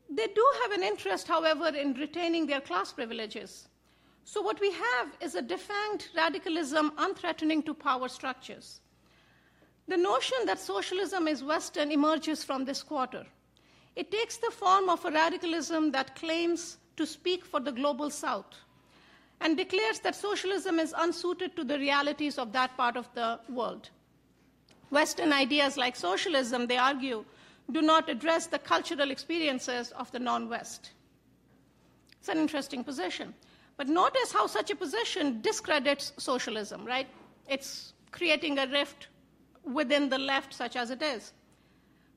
They 0.08 0.28
do 0.28 0.46
have 0.62 0.72
an 0.72 0.82
interest, 0.82 1.26
however, 1.26 1.68
in 1.68 1.94
retaining 1.94 2.46
their 2.46 2.60
class 2.60 2.92
privileges. 2.92 3.68
So, 4.24 4.40
what 4.40 4.60
we 4.60 4.70
have 4.70 5.08
is 5.20 5.34
a 5.34 5.42
defanged 5.42 6.14
radicalism 6.16 6.92
unthreatening 6.96 7.64
to 7.66 7.74
power 7.74 8.08
structures. 8.08 8.80
The 9.88 9.96
notion 9.96 10.38
that 10.46 10.58
socialism 10.60 11.28
is 11.28 11.42
Western 11.42 11.90
emerges 11.90 12.42
from 12.42 12.64
this 12.64 12.82
quarter. 12.82 13.26
It 13.96 14.10
takes 14.10 14.38
the 14.38 14.50
form 14.50 14.88
of 14.88 15.04
a 15.04 15.10
radicalism 15.10 15.90
that 15.90 16.16
claims 16.16 16.78
to 16.96 17.04
speak 17.04 17.44
for 17.44 17.60
the 17.60 17.72
global 17.72 18.10
South 18.10 18.54
and 19.44 19.58
declares 19.58 20.00
that 20.00 20.14
socialism 20.14 20.80
is 20.80 20.94
unsuited 20.96 21.54
to 21.54 21.64
the 21.64 21.78
realities 21.78 22.38
of 22.38 22.50
that 22.52 22.74
part 22.78 22.96
of 22.96 23.06
the 23.14 23.38
world. 23.50 23.90
Western 24.90 25.34
ideas 25.34 25.76
like 25.76 25.94
socialism, 25.94 26.66
they 26.66 26.78
argue, 26.78 27.24
do 27.70 27.82
not 27.82 28.08
address 28.08 28.46
the 28.46 28.58
cultural 28.58 29.10
experiences 29.10 29.92
of 29.92 30.10
the 30.12 30.18
non 30.18 30.48
West. 30.48 30.92
It's 32.18 32.28
an 32.30 32.38
interesting 32.38 32.82
position. 32.82 33.34
But 33.76 33.88
notice 33.88 34.32
how 34.32 34.46
such 34.46 34.70
a 34.70 34.76
position 34.76 35.42
discredits 35.42 36.12
socialism, 36.16 36.86
right? 36.86 37.06
It's 37.46 37.92
creating 38.12 38.58
a 38.58 38.66
rift 38.66 39.08
within 39.62 40.08
the 40.08 40.18
left, 40.18 40.54
such 40.54 40.74
as 40.74 40.90
it 40.90 41.02
is. 41.02 41.32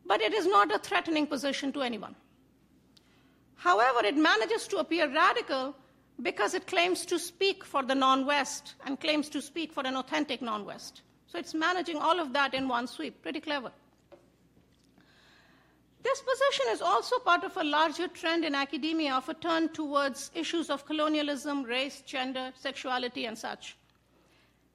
But 0.05 0.22
it 0.22 0.34
is 0.34 0.48
not 0.48 0.74
a 0.74 0.79
threatening 0.79 1.27
position 1.27 1.74
to 1.74 1.81
anyone. 1.81 2.15
However, 3.55 4.05
it 4.05 4.15
manages 4.15 4.65
to 4.67 4.77
appear 4.77 5.12
radical 5.13 5.75
because 6.21 6.53
it 6.53 6.65
claims 6.67 7.05
to 7.05 7.19
speak 7.19 7.63
for 7.63 7.83
the 7.83 7.95
non 7.95 8.25
West 8.25 8.75
and 8.86 9.00
claims 9.00 9.29
to 9.29 9.41
speak 9.41 9.71
for 9.71 9.86
an 9.86 9.95
authentic 9.95 10.41
non 10.41 10.65
West. 10.65 11.01
So 11.27 11.38
it's 11.38 11.53
managing 11.53 11.97
all 11.97 12.19
of 12.19 12.33
that 12.33 12.53
in 12.53 12.67
one 12.67 12.88
sweep. 12.88 13.21
Pretty 13.21 13.39
clever. 13.39 13.71
This 16.03 16.21
position 16.21 16.65
is 16.71 16.81
also 16.81 17.19
part 17.19 17.43
of 17.43 17.57
a 17.57 17.63
larger 17.63 18.07
trend 18.07 18.45
in 18.45 18.55
academia 18.55 19.13
of 19.13 19.27
a 19.27 19.33
turn 19.33 19.69
towards 19.69 20.31
issues 20.33 20.69
of 20.69 20.86
colonialism, 20.86 21.63
race, 21.63 22.01
gender, 22.05 22.53
sexuality, 22.55 23.25
and 23.25 23.38
such. 23.38 23.75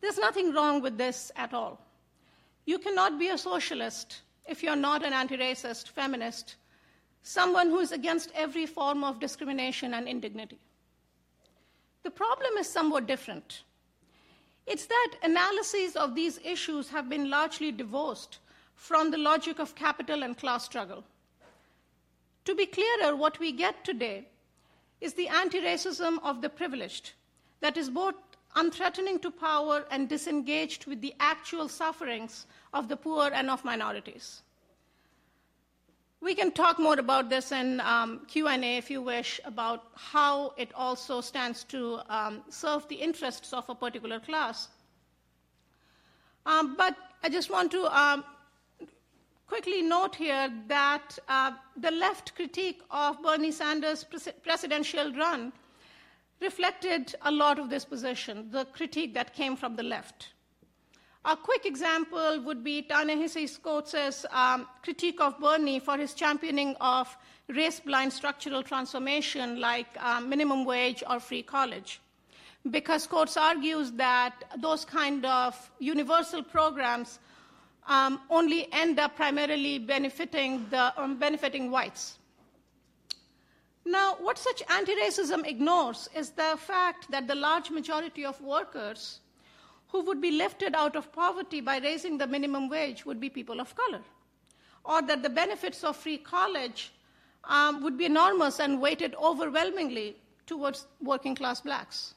There's 0.00 0.18
nothing 0.18 0.52
wrong 0.52 0.82
with 0.82 0.99
this 0.99 1.32
at 1.37 1.54
all. 1.54 1.80
You 2.66 2.78
cannot 2.78 3.18
be 3.18 3.28
a 3.28 3.38
socialist 3.38 4.22
if 4.46 4.62
you're 4.62 4.76
not 4.76 5.04
an 5.04 5.12
anti 5.12 5.37
racist, 5.37 5.88
feminist, 5.88 6.56
someone 7.22 7.70
who 7.70 7.78
is 7.78 7.92
against 7.92 8.30
every 8.34 8.66
form 8.66 9.02
of 9.02 9.20
discrimination 9.20 9.94
and 9.94 10.08
indignity. 10.08 10.58
The 12.02 12.11
problem 12.11 12.56
is 12.59 12.68
somewhat 12.68 13.06
different. 13.06 13.62
It's 14.66 14.87
that 14.87 15.14
analyses 15.23 15.97
of 15.97 16.14
these 16.14 16.38
issues 16.44 16.88
have 16.90 17.09
been 17.09 17.30
largely 17.30 17.73
divorced 17.73 18.38
from 18.75 19.11
the 19.11 19.18
logic 19.18 19.59
of 19.59 19.75
capital 19.75 20.23
and 20.23 20.37
class 20.37 20.64
struggle. 20.64 21.04
To 22.44 22.54
be 22.54 22.66
clearer, 22.66 23.14
what 23.14 23.38
we 23.38 23.52
get 23.52 23.85
today 23.85 24.26
is 25.00 25.14
the 25.14 25.28
anti 25.28 25.61
racism 25.61 26.18
of 26.23 26.40
the 26.40 26.49
privileged 26.49 27.12
that 27.61 27.76
is 27.76 27.88
both 27.88 28.14
unthreatening 28.56 29.21
to 29.23 29.30
power 29.30 29.85
and 29.90 30.09
disengaged 30.09 30.87
with 30.87 31.00
the 31.00 31.14
actual 31.21 31.68
sufferings 31.68 32.47
of 32.73 32.88
the 32.88 32.97
poor 32.97 33.30
and 33.32 33.49
of 33.49 33.64
minorities. 33.64 34.42
We 36.23 36.37
can 36.37 36.52
talk 36.52 36.79
more 36.79 37.00
about 37.00 37.31
this 37.31 37.50
in 37.50 37.81
um, 37.81 38.21
Q&A 38.29 38.76
if 38.79 38.88
you 38.88 39.02
wish 39.02 39.41
about 39.45 39.88
how 39.97 40.55
it 40.57 40.71
also 40.73 41.21
stands 41.21 41.64
to 41.64 41.99
um, 42.09 42.43
serve 42.49 42.87
the 42.87 42.95
interests 42.95 43.52
of 43.52 43.69
a 43.69 43.75
particular 43.75 44.21
class. 44.21 44.69
Um, 46.47 46.76
but 46.76 46.95
I 47.25 47.29
just 47.29 47.50
want 47.50 47.73
to 47.73 47.87
um, 47.87 48.25
quickly 49.49 49.83
note 49.83 50.14
here 50.14 50.49
that 50.69 51.19
uh, 51.29 51.55
the 51.76 51.91
left 51.91 52.37
critique 52.37 52.83
of 52.93 53.21
Bernie 53.21 53.50
Sanders' 53.50 54.05
pres- 54.05 54.29
presidential 54.45 55.12
run 55.14 55.52
reflected 56.41 57.17
a 57.23 57.33
lot 57.33 57.59
of 57.59 57.69
this 57.69 57.85
position, 57.85 58.49
the 58.52 58.64
critique 58.67 59.12
that 59.14 59.35
came 59.35 59.57
from 59.57 59.75
the 59.75 59.83
left. 59.83 60.29
A 61.25 61.37
quick 61.37 61.67
example 61.67 62.41
would 62.41 62.64
be 62.64 62.83
Ta-Nehisi 62.83 63.62
Coates' 63.62 64.26
um, 64.33 64.67
critique 64.83 65.21
of 65.21 65.38
Bernie 65.38 65.79
for 65.79 65.97
his 65.97 66.14
championing 66.14 66.75
of 66.81 67.17
race-blind 67.49 68.12
structural 68.12 68.64
transformation 68.64 69.61
like 69.61 69.87
um, 70.02 70.29
minimum 70.29 70.64
wage 70.64 71.05
or 71.09 71.21
free 71.21 71.43
college. 71.43 72.00
Because 72.69 73.07
Coates 73.07 73.37
argues 73.37 73.93
that 73.93 74.35
those 74.59 74.85
kind 74.85 75.25
of 75.25 75.70
universal 75.79 76.42
programs 76.42 77.20
um, 77.87 78.20
only 78.29 78.68
end 78.73 78.99
up 78.99 79.14
primarily 79.14 79.79
benefiting, 79.79 80.66
the, 80.70 80.92
um, 81.01 81.18
benefiting 81.18 81.70
whites. 81.70 82.18
Now, 83.85 84.16
what 84.20 84.38
such 84.38 84.62
anti 84.70 84.94
racism 84.94 85.46
ignores 85.46 86.09
is 86.16 86.31
the 86.31 86.57
fact 86.59 87.11
that 87.11 87.29
the 87.29 87.35
large 87.35 87.70
majority 87.70 88.25
of 88.25 88.40
workers 88.40 89.20
who 89.92 90.00
would 90.00 90.20
be 90.22 90.31
lifted 90.31 90.74
out 90.74 90.96
of 90.96 91.12
poverty 91.12 91.61
by 91.61 91.78
raising 91.78 92.16
the 92.16 92.26
minimum 92.26 92.68
wage 92.70 93.05
would 93.05 93.20
be 93.20 93.28
people 93.28 93.61
of 93.61 93.74
color, 93.76 94.00
or 94.85 95.02
that 95.02 95.22
the 95.22 95.28
benefits 95.28 95.85
of 95.85 95.94
free 95.94 96.16
college 96.16 96.92
um, 97.44 97.83
would 97.83 97.98
be 97.98 98.07
enormous 98.07 98.59
and 98.59 98.81
weighted 98.81 99.14
overwhelmingly 99.16 100.16
towards 100.46 100.87
working 101.02 101.35
class 101.35 101.61
blacks. 101.61 102.14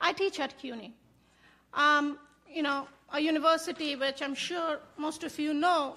I 0.00 0.14
teach 0.14 0.40
at 0.40 0.58
CUNY. 0.58 0.94
Um, 1.74 2.18
you 2.50 2.62
know, 2.62 2.88
a 3.12 3.20
university 3.20 3.94
which 3.94 4.22
I'm 4.22 4.34
sure 4.34 4.80
most 4.96 5.24
of 5.24 5.38
you 5.38 5.52
know 5.52 5.96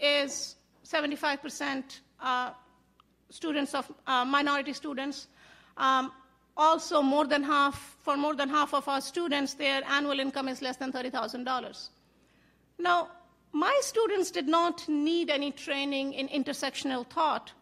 is 0.00 0.56
75% 0.84 2.00
uh, 2.20 2.50
students 3.30 3.74
of 3.74 3.90
uh, 4.06 4.26
minority 4.26 4.74
students. 4.74 5.26
Um, 5.78 6.12
also, 6.56 7.02
more 7.02 7.26
than 7.26 7.42
half, 7.42 7.96
for 8.02 8.16
more 8.16 8.34
than 8.34 8.48
half 8.48 8.72
of 8.72 8.88
our 8.88 9.00
students, 9.00 9.54
their 9.54 9.82
annual 9.86 10.18
income 10.20 10.48
is 10.48 10.62
less 10.62 10.76
than 10.76 10.90
$30,000. 10.90 11.88
Now, 12.78 13.08
my 13.52 13.78
students 13.82 14.30
did 14.30 14.48
not 14.48 14.88
need 14.88 15.30
any 15.30 15.50
training 15.50 16.14
in 16.14 16.28
intersectional 16.28 17.06
thought 17.06 17.52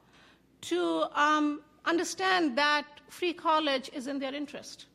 to 0.63 1.07
um, 1.15 1.63
understand 1.85 2.57
that 2.57 2.85
free 3.09 3.33
college 3.33 3.91
is 3.93 4.07
in 4.07 4.19
their 4.19 4.35
interest. 4.35 4.87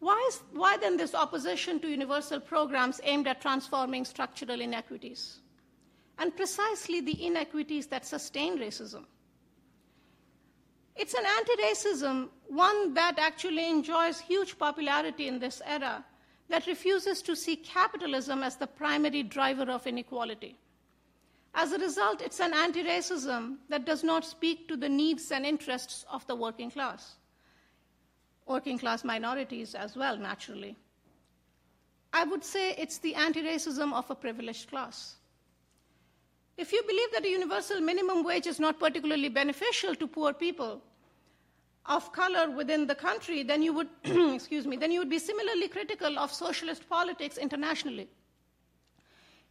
Why, 0.00 0.22
is, 0.28 0.42
why 0.52 0.76
then 0.76 0.96
this 0.96 1.14
opposition 1.14 1.80
to 1.80 1.88
universal 1.88 2.40
programs 2.40 3.00
aimed 3.04 3.26
at 3.26 3.40
transforming 3.40 4.04
structural 4.04 4.60
inequities? 4.60 5.40
And 6.18 6.36
precisely 6.36 7.00
the 7.00 7.26
inequities 7.26 7.86
that 7.86 8.04
sustain 8.04 8.58
racism. 8.58 9.04
It's 10.96 11.14
an 11.14 11.24
anti 11.26 11.56
racism, 11.56 12.28
one 12.48 12.94
that 12.94 13.18
actually 13.18 13.68
enjoys 13.68 14.20
huge 14.20 14.58
popularity 14.58 15.26
in 15.26 15.38
this 15.38 15.60
era, 15.66 16.04
that 16.48 16.66
refuses 16.66 17.20
to 17.22 17.34
see 17.34 17.56
capitalism 17.56 18.42
as 18.42 18.56
the 18.56 18.66
primary 18.66 19.22
driver 19.22 19.70
of 19.70 19.86
inequality. 19.86 20.56
As 21.54 21.72
a 21.72 21.78
result, 21.78 22.20
it's 22.20 22.40
an 22.40 22.52
anti 22.52 22.84
racism 22.84 23.56
that 23.68 23.84
does 23.84 24.04
not 24.04 24.24
speak 24.24 24.68
to 24.68 24.76
the 24.76 24.88
needs 24.88 25.30
and 25.30 25.44
interests 25.44 26.04
of 26.10 26.26
the 26.26 26.34
working 26.34 26.70
class, 26.70 27.14
working 28.46 28.78
class 28.78 29.04
minorities 29.04 29.74
as 29.74 29.96
well, 29.96 30.16
naturally. 30.16 30.76
I 32.12 32.24
would 32.24 32.44
say 32.44 32.74
it's 32.78 32.98
the 32.98 33.16
anti 33.16 33.42
racism 33.42 33.92
of 33.92 34.08
a 34.10 34.14
privileged 34.14 34.70
class. 34.70 35.16
If 36.56 36.72
you 36.72 36.82
believe 36.82 37.12
that 37.12 37.24
a 37.24 37.28
universal 37.28 37.80
minimum 37.80 38.22
wage 38.22 38.46
is 38.46 38.60
not 38.60 38.78
particularly 38.78 39.28
beneficial 39.28 39.94
to 39.96 40.06
poor 40.06 40.32
people 40.32 40.80
of 41.86 42.12
color 42.12 42.50
within 42.50 42.86
the 42.86 42.94
country, 42.94 43.42
then 43.42 43.62
you 43.62 43.72
would, 43.72 43.88
excuse 44.04 44.66
me, 44.66 44.76
then 44.76 44.90
you 44.90 45.00
would 45.00 45.10
be 45.10 45.18
similarly 45.18 45.68
critical 45.68 46.18
of 46.18 46.32
socialist 46.32 46.88
politics 46.88 47.36
internationally. 47.36 48.08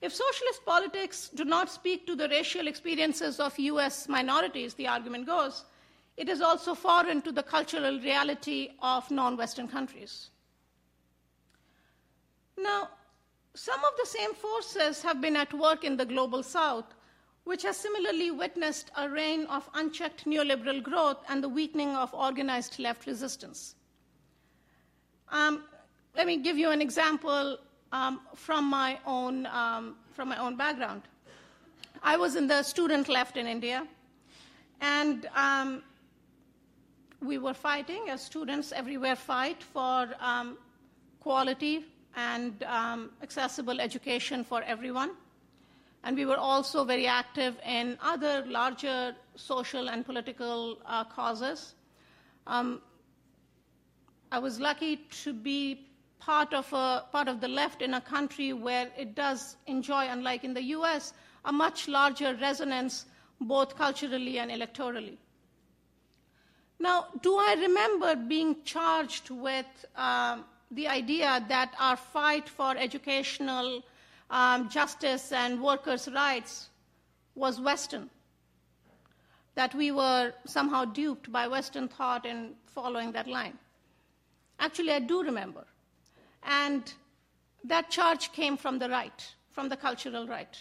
If 0.01 0.13
socialist 0.13 0.65
politics 0.65 1.29
do 1.33 1.45
not 1.45 1.69
speak 1.69 2.07
to 2.07 2.15
the 2.15 2.27
racial 2.29 2.67
experiences 2.67 3.39
of 3.39 3.57
US 3.59 4.09
minorities, 4.09 4.73
the 4.73 4.87
argument 4.87 5.27
goes, 5.27 5.65
it 6.17 6.29
is 6.29 6.41
also 6.41 6.75
foreign 6.75 7.21
to 7.21 7.31
the 7.31 7.43
cultural 7.43 7.99
reality 7.99 8.71
of 8.81 9.09
non 9.09 9.37
Western 9.37 9.67
countries. 9.67 10.29
Now, 12.57 12.89
some 13.55 13.79
of 13.83 13.91
the 13.97 14.05
same 14.05 14.33
forces 14.33 15.01
have 15.03 15.21
been 15.21 15.35
at 15.35 15.53
work 15.53 15.83
in 15.83 15.95
the 15.95 16.05
global 16.05 16.41
south, 16.41 16.85
which 17.43 17.61
has 17.63 17.77
similarly 17.77 18.31
witnessed 18.31 18.89
a 18.97 19.09
reign 19.09 19.45
of 19.45 19.69
unchecked 19.75 20.25
neoliberal 20.25 20.81
growth 20.81 21.17
and 21.29 21.43
the 21.43 21.49
weakening 21.49 21.89
of 21.95 22.13
organized 22.13 22.79
left 22.79 23.05
resistance. 23.05 23.75
Um, 25.29 25.63
let 26.15 26.25
me 26.25 26.37
give 26.37 26.57
you 26.57 26.71
an 26.71 26.81
example 26.81 27.57
um, 27.91 28.21
from, 28.33 28.69
my 28.69 28.97
own, 29.05 29.45
um, 29.47 29.95
from 30.13 30.29
my 30.29 30.37
own 30.37 30.55
background. 30.55 31.03
I 32.01 32.17
was 32.17 32.35
in 32.35 32.47
the 32.47 32.63
student 32.63 33.07
left 33.07 33.37
in 33.37 33.45
India, 33.45 33.87
and 34.81 35.29
um, 35.35 35.83
we 37.21 37.37
were 37.37 37.53
fighting, 37.53 38.09
as 38.09 38.21
students 38.21 38.71
everywhere 38.71 39.15
fight, 39.15 39.61
for 39.61 40.09
um, 40.19 40.57
quality 41.19 41.85
and 42.15 42.63
um, 42.63 43.09
accessible 43.21 43.79
education 43.81 44.43
for 44.43 44.61
everyone. 44.63 45.11
And 46.03 46.17
we 46.17 46.25
were 46.25 46.37
also 46.37 46.83
very 46.83 47.07
active 47.07 47.55
in 47.65 47.97
other 48.01 48.43
larger 48.47 49.15
social 49.35 49.89
and 49.89 50.05
political 50.05 50.77
uh, 50.85 51.05
causes. 51.05 51.75
Um, 52.45 52.81
I 54.31 54.39
was 54.39 54.59
lucky 54.59 54.97
to 55.23 55.33
be 55.33 55.87
part 56.19 56.53
of, 56.53 56.71
a, 56.73 57.05
part 57.11 57.27
of 57.27 57.39
the 57.39 57.47
left 57.47 57.81
in 57.81 57.93
a 57.93 58.01
country 58.01 58.53
where 58.53 58.89
it 58.97 59.15
does 59.15 59.57
enjoy, 59.67 60.07
unlike 60.09 60.43
in 60.43 60.53
the 60.53 60.63
US, 60.77 61.13
a 61.45 61.51
much 61.51 61.87
larger 61.87 62.35
resonance 62.35 63.05
both 63.39 63.75
culturally 63.75 64.39
and 64.39 64.51
electorally. 64.51 65.17
Now, 66.79 67.07
do 67.21 67.37
I 67.37 67.55
remember 67.59 68.15
being 68.15 68.57
charged 68.63 69.29
with 69.29 69.65
um, 69.95 70.43
the 70.73 70.87
idea 70.87 71.45
that 71.49 71.73
our 71.79 71.95
fight 71.95 72.49
for 72.49 72.75
educational 72.77 73.83
um, 74.29 74.69
justice 74.69 75.31
and 75.31 75.61
workers' 75.61 76.09
rights 76.13 76.69
was 77.35 77.59
Western, 77.59 78.09
that 79.55 79.73
we 79.75 79.91
were 79.91 80.33
somehow 80.45 80.85
duped 80.85 81.31
by 81.31 81.47
Western 81.47 81.87
thought 81.87 82.25
in 82.25 82.53
following 82.65 83.11
that 83.11 83.27
line. 83.27 83.57
Actually, 84.59 84.91
I 84.91 84.99
do 84.99 85.23
remember. 85.23 85.65
And 86.43 86.91
that 87.63 87.89
charge 87.89 88.31
came 88.31 88.57
from 88.57 88.79
the 88.79 88.89
right, 88.89 89.25
from 89.51 89.69
the 89.69 89.77
cultural 89.77 90.27
right. 90.27 90.57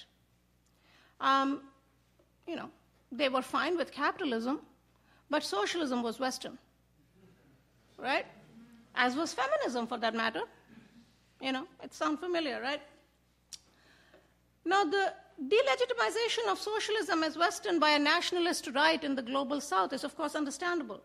Um, 1.20 1.62
you 2.46 2.56
know, 2.56 2.70
they 3.10 3.28
were 3.28 3.42
fine 3.42 3.76
with 3.76 3.92
capitalism, 3.92 4.60
but 5.30 5.42
socialism 5.42 6.02
was 6.02 6.18
Western, 6.18 6.58
right? 7.98 8.26
As 8.94 9.16
was 9.16 9.32
feminism, 9.32 9.86
for 9.86 9.98
that 9.98 10.14
matter. 10.14 10.42
You 11.40 11.52
know, 11.52 11.66
it 11.82 11.92
sounds 11.94 12.20
familiar, 12.20 12.60
right? 12.60 12.80
Now, 14.64 14.84
the 14.84 15.12
delegitimization 15.42 16.50
of 16.50 16.58
socialism 16.58 17.24
as 17.24 17.36
Western 17.36 17.78
by 17.78 17.90
a 17.90 17.98
nationalist 17.98 18.68
right 18.74 19.02
in 19.02 19.14
the 19.14 19.22
global 19.22 19.60
South 19.60 19.92
is, 19.92 20.04
of 20.04 20.16
course, 20.16 20.34
understandable. 20.34 21.00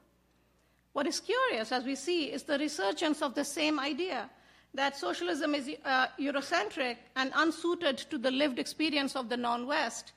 What 0.93 1.08
is 1.08 1.19
curious, 1.19 1.71
as 1.71 1.84
we 1.84 1.95
see, 1.95 2.26
is 2.26 2.43
the 2.43 2.58
resurgence 2.58 3.21
of 3.21 3.36
the 3.36 3.45
same 3.45 3.80
idea 3.80 4.30
that 4.73 4.97
socialism 4.97 5.56
is 5.56 5.69
uh, 5.86 6.08
Eurocentric 6.19 6.97
and 7.15 7.32
unsuited 7.36 7.97
to 8.10 8.17
the 8.17 8.32
lived 8.32 8.60
experience 8.60 9.15
of 9.15 9.30
the 9.30 9.38
non 9.38 9.65
West 9.65 10.13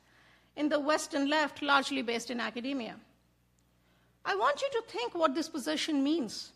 in 0.56 0.68
the 0.68 0.80
Western 0.80 1.28
left, 1.28 1.62
largely 1.62 2.02
based 2.02 2.30
in 2.30 2.40
academia. 2.40 2.96
I 4.24 4.34
want 4.34 4.60
you 4.60 4.68
to 4.72 4.82
think 4.88 5.14
what 5.14 5.34
this 5.34 5.48
position 5.48 6.02
means. 6.04 6.52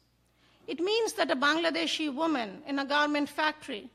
It 0.67 0.81
means 0.81 1.13
that 1.15 1.31
a 1.31 1.37
Bangladeshi 1.37 2.13
woman 2.13 2.63
in 2.67 2.79
a 2.79 2.85
garment 2.85 3.29
factory 3.29 3.91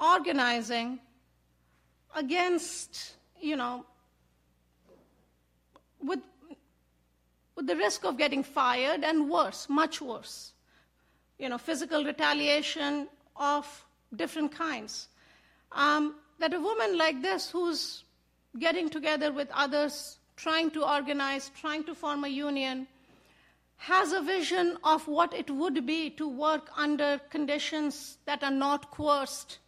organizing 0.00 1.00
against, 2.14 3.14
you 3.40 3.56
know, 3.56 3.84
with, 6.00 6.20
with 7.56 7.66
the 7.66 7.76
risk 7.76 8.04
of 8.04 8.16
getting 8.16 8.42
fired 8.42 9.02
and 9.02 9.28
worse, 9.28 9.68
much 9.68 10.00
worse, 10.00 10.52
you 11.38 11.48
know, 11.48 11.58
physical 11.58 12.04
retaliation 12.04 13.08
of 13.36 13.66
different 14.14 14.52
kinds. 14.52 15.08
Um, 15.72 16.14
that 16.38 16.54
a 16.54 16.60
woman 16.60 16.96
like 16.96 17.20
this, 17.20 17.50
who's 17.50 18.04
getting 18.58 18.88
together 18.88 19.32
with 19.32 19.48
others, 19.52 20.18
trying 20.36 20.70
to 20.70 20.88
organize, 20.88 21.50
trying 21.60 21.82
to 21.84 21.94
form 21.94 22.24
a 22.24 22.28
union, 22.28 22.86
has 23.78 24.12
a 24.12 24.20
vision 24.20 24.76
of 24.82 25.06
what 25.06 25.32
it 25.32 25.50
would 25.50 25.86
be 25.86 26.10
to 26.10 26.28
work 26.28 26.68
under 26.76 27.20
conditions 27.30 28.18
that 28.26 28.42
are 28.42 28.50
not 28.50 28.90
coerced, 28.90 29.58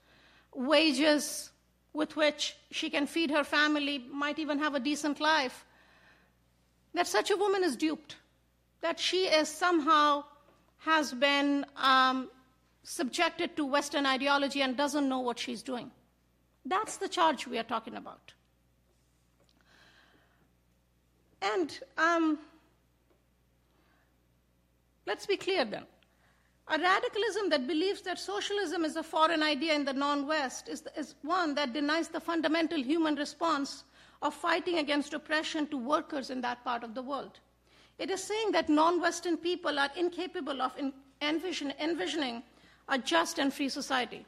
wages 0.54 1.50
with 1.92 2.16
which 2.16 2.56
she 2.70 2.90
can 2.90 3.06
feed 3.06 3.30
her 3.30 3.44
family, 3.44 4.04
might 4.10 4.38
even 4.38 4.58
have 4.58 4.74
a 4.74 4.80
decent 4.80 5.20
life, 5.20 5.64
that 6.92 7.06
such 7.06 7.30
a 7.30 7.36
woman 7.36 7.62
is 7.62 7.76
duped, 7.76 8.16
that 8.80 8.98
she 8.98 9.24
is 9.26 9.48
somehow 9.48 10.24
has 10.78 11.12
been 11.12 11.64
um, 11.76 12.28
subjected 12.82 13.56
to 13.56 13.64
Western 13.64 14.06
ideology 14.06 14.60
and 14.62 14.76
doesn't 14.76 15.08
know 15.08 15.20
what 15.20 15.38
she's 15.38 15.62
doing. 15.62 15.90
That's 16.64 16.96
the 16.96 17.08
charge 17.08 17.46
we 17.46 17.58
are 17.58 17.64
talking 17.64 17.94
about. 17.94 18.32
And 21.42 21.78
um, 21.96 22.38
let's 25.06 25.26
be 25.26 25.36
clear 25.36 25.64
then. 25.64 25.84
A 26.68 26.78
radicalism 26.78 27.48
that 27.50 27.66
believes 27.66 28.00
that 28.02 28.18
socialism 28.18 28.84
is 28.84 28.94
a 28.94 29.02
foreign 29.02 29.42
idea 29.42 29.74
in 29.74 29.84
the 29.84 29.92
non 29.92 30.26
West 30.26 30.68
is, 30.68 30.84
is 30.96 31.16
one 31.22 31.54
that 31.56 31.72
denies 31.72 32.08
the 32.08 32.20
fundamental 32.20 32.78
human 32.80 33.16
response 33.16 33.84
of 34.22 34.34
fighting 34.34 34.78
against 34.78 35.12
oppression 35.12 35.66
to 35.66 35.76
workers 35.76 36.30
in 36.30 36.40
that 36.42 36.62
part 36.62 36.84
of 36.84 36.94
the 36.94 37.02
world. 37.02 37.40
It 37.98 38.08
is 38.08 38.22
saying 38.22 38.52
that 38.52 38.68
non 38.68 39.00
Western 39.00 39.36
people 39.36 39.78
are 39.78 39.90
incapable 39.96 40.62
of 40.62 40.72
envision, 41.20 41.72
envisioning 41.80 42.42
a 42.88 42.98
just 42.98 43.38
and 43.38 43.52
free 43.52 43.68
society. 43.68 44.24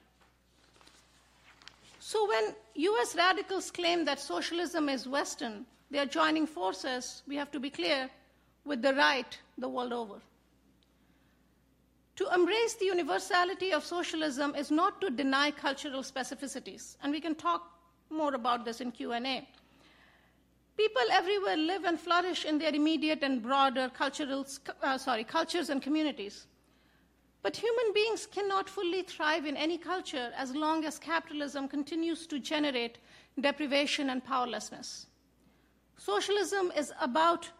So 2.00 2.26
when 2.28 2.54
US 2.74 3.14
radicals 3.14 3.70
claim 3.70 4.04
that 4.06 4.18
socialism 4.18 4.88
is 4.88 5.06
Western, 5.06 5.64
they 5.90 5.98
are 6.00 6.06
joining 6.06 6.46
forces, 6.46 7.22
we 7.28 7.36
have 7.36 7.52
to 7.52 7.60
be 7.60 7.70
clear, 7.70 8.10
with 8.64 8.82
the 8.82 8.94
right 8.94 9.38
the 9.58 9.68
world 9.68 9.92
over. 9.92 10.16
To 12.16 12.28
embrace 12.34 12.74
the 12.74 12.84
universality 12.86 13.72
of 13.72 13.84
socialism 13.84 14.54
is 14.54 14.70
not 14.70 15.00
to 15.00 15.10
deny 15.10 15.50
cultural 15.50 16.02
specificities, 16.02 16.96
and 17.02 17.10
we 17.12 17.20
can 17.20 17.34
talk 17.34 17.70
more 18.10 18.34
about 18.34 18.64
this 18.64 18.80
in 18.80 18.92
Q&A. 18.92 19.48
People 20.76 21.02
everywhere 21.10 21.56
live 21.56 21.84
and 21.84 21.98
flourish 21.98 22.44
in 22.44 22.58
their 22.58 22.74
immediate 22.74 23.22
and 23.22 23.42
broader 23.42 23.90
cultural, 23.94 24.46
uh, 24.82 24.98
sorry, 24.98 25.24
cultures 25.24 25.70
and 25.70 25.80
communities. 25.80 26.46
But 27.42 27.56
human 27.56 27.92
beings 27.92 28.26
cannot 28.26 28.68
fully 28.68 29.02
thrive 29.02 29.46
in 29.46 29.56
any 29.56 29.76
culture 29.76 30.32
as 30.36 30.54
long 30.54 30.84
as 30.84 30.98
capitalism 30.98 31.66
continues 31.66 32.26
to 32.28 32.38
generate 32.38 32.98
deprivation 33.40 34.10
and 34.10 34.24
powerlessness. 34.24 35.06
Socialism 35.96 36.72
is 36.76 36.92
about 37.00 37.50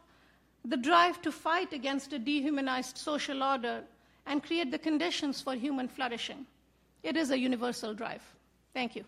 the 0.64 0.76
drive 0.76 1.20
to 1.22 1.32
fight 1.32 1.72
against 1.72 2.12
a 2.12 2.18
dehumanized 2.18 2.96
social 2.96 3.42
order 3.42 3.82
and 4.26 4.42
create 4.42 4.70
the 4.70 4.78
conditions 4.78 5.40
for 5.40 5.54
human 5.54 5.88
flourishing. 5.88 6.46
It 7.02 7.16
is 7.16 7.30
a 7.30 7.38
universal 7.38 7.94
drive. 7.94 8.22
Thank 8.74 8.96
you. 8.96 9.04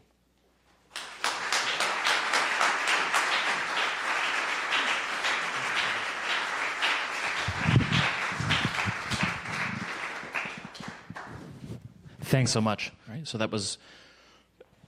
Thanks 12.35 12.51
so 12.51 12.61
much. 12.61 12.91
Right, 13.09 13.29
so 13.29 13.39
that 13.39 13.53
was 13.53 13.79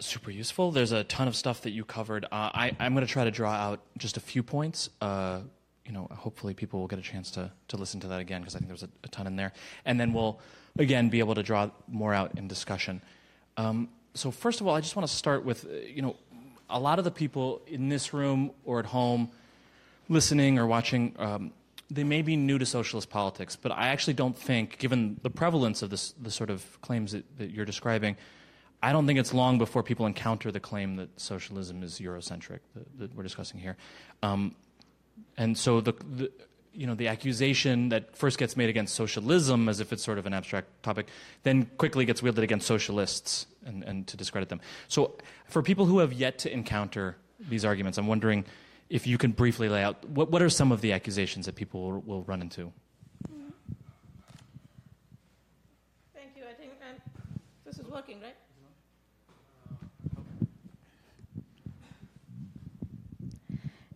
super 0.01 0.31
useful. 0.31 0.73
There's 0.73 0.93
a 0.93 1.05
ton 1.05 1.29
of 1.29 1.37
stuff 1.37 1.63
that 1.63 1.71
you 1.71 1.85
covered. 1.85 2.25
Uh, 2.25 2.29
I, 2.33 2.77
am 2.81 2.95
going 2.95 3.07
to 3.07 3.13
try 3.13 3.25
to 3.25 3.31
draw 3.31 3.53
out 3.53 3.81
just 3.97 4.17
a 4.17 4.21
few 4.21 4.43
points. 4.43 4.91
Uh, 5.01 5.41
you 5.87 5.93
know, 5.93 6.09
hopefully 6.13 6.53
people 6.55 6.81
will 6.81 6.89
get 6.89 6.99
a 6.99 7.03
chance 7.03 7.31
to, 7.33 7.51
to 7.69 7.77
listen 7.77 8.01
to 8.01 8.09
that 8.09 8.21
again 8.21 8.41
because 8.43 8.55
I 8.55 8.59
think 8.59 8.69
there's 8.69 8.83
a, 8.83 8.89
a, 9.05 9.09
ton 9.09 9.27
in 9.27 9.37
there. 9.37 9.53
And 9.85 9.99
then 9.99 10.13
we'll, 10.13 10.41
again, 10.79 11.09
be 11.09 11.21
able 11.21 11.35
to 11.35 11.43
draw 11.43 11.71
more 11.89 12.13
out 12.13 12.37
in 12.37 12.49
discussion. 12.49 13.03
Um, 13.57 13.89
so, 14.15 14.31
first 14.31 14.61
of 14.61 14.67
all, 14.67 14.75
I 14.75 14.81
just 14.81 14.97
want 14.97 15.09
to 15.09 15.15
start 15.15 15.45
with, 15.45 15.65
uh, 15.65 15.75
you 15.87 16.03
know, 16.03 16.17
a 16.69 16.81
lot 16.81 16.99
of 16.99 17.05
the 17.05 17.11
people 17.11 17.63
in 17.67 17.89
this 17.89 18.13
room 18.13 18.51
or 18.65 18.81
at 18.81 18.87
home 18.87 19.31
listening 20.09 20.59
or 20.59 20.67
watching 20.67 21.15
um, 21.19 21.53
they 21.91 22.05
may 22.05 22.23
be 22.23 22.37
new 22.37 22.59
to 22.59 22.67
socialist 22.67 23.11
politics, 23.11 23.57
but 23.57 23.71
I 23.71 23.89
actually 23.89 24.15
don't 24.15 24.37
think, 24.37 24.79
given 24.79 25.21
the 25.23 25.31
prevalence 25.31 25.83
of 25.83 25.91
this, 25.91 26.13
the 26.21 26.31
sort 26.31 26.51
of 26.51 26.81
claims 26.81 27.13
that, 27.13 27.25
that 27.39 27.51
you're 27.51 27.65
describing, 27.65 28.17
I 28.83 28.93
don't 28.93 29.07
think 29.07 29.19
it's 29.19 29.33
long 29.33 29.59
before 29.59 29.83
people 29.83 30.07
encounter 30.07 30.51
the 30.51 30.61
claim 30.61 30.97
that 30.97 31.21
socialism 31.21 31.83
is 31.83 32.01
Eurocentric 32.01 32.59
that, 32.75 32.99
that 32.99 33.15
we're 33.15 33.23
discussing 33.23 33.61
here. 33.61 33.77
Um, 34.23 34.55
and 35.37 35.57
so 35.57 35.81
the, 35.81 35.93
the, 35.93 36.31
you 36.73 36.87
know, 36.87 36.95
the 36.95 37.09
accusation 37.09 37.89
that 37.91 38.17
first 38.17 38.39
gets 38.39 38.57
made 38.57 38.69
against 38.69 38.95
socialism 38.95 39.69
as 39.69 39.81
if 39.81 39.93
it's 39.93 40.03
sort 40.03 40.19
of 40.19 40.27
an 40.27 40.35
abstract 40.35 40.69
topic, 40.83 41.09
then 41.43 41.71
quickly 41.79 42.05
gets 42.05 42.23
wielded 42.23 42.45
against 42.45 42.67
socialists 42.67 43.47
and, 43.65 43.83
and 43.85 44.07
to 44.07 44.17
discredit 44.17 44.49
them. 44.49 44.61
So 44.89 45.17
for 45.49 45.63
people 45.63 45.87
who 45.87 45.99
have 45.99 46.13
yet 46.13 46.39
to 46.41 46.53
encounter 46.53 47.17
these 47.39 47.65
arguments, 47.65 47.99
I'm 47.99 48.07
wondering– 48.07 48.45
if 48.89 49.07
you 49.07 49.19
can 49.19 49.33
briefly 49.33 49.69
lay 49.69 49.83
out 49.83 50.05
what, 50.09 50.31
what 50.31 50.43
are 50.43 50.49
some 50.49 50.73
of 50.73 50.81
the 50.81 50.93
accusations 50.93 51.47
that 51.47 51.55
people 51.57 51.83
will, 51.83 52.01
will 52.03 52.23
run 52.23 52.41
into? 52.41 52.73
Thank 56.15 56.37
you. 56.37 56.45
I 56.49 56.55
think 56.55 56.73
um, 56.89 56.97
this 57.65 57.79
is 57.79 57.87
working, 57.87 58.21
right? 58.21 58.37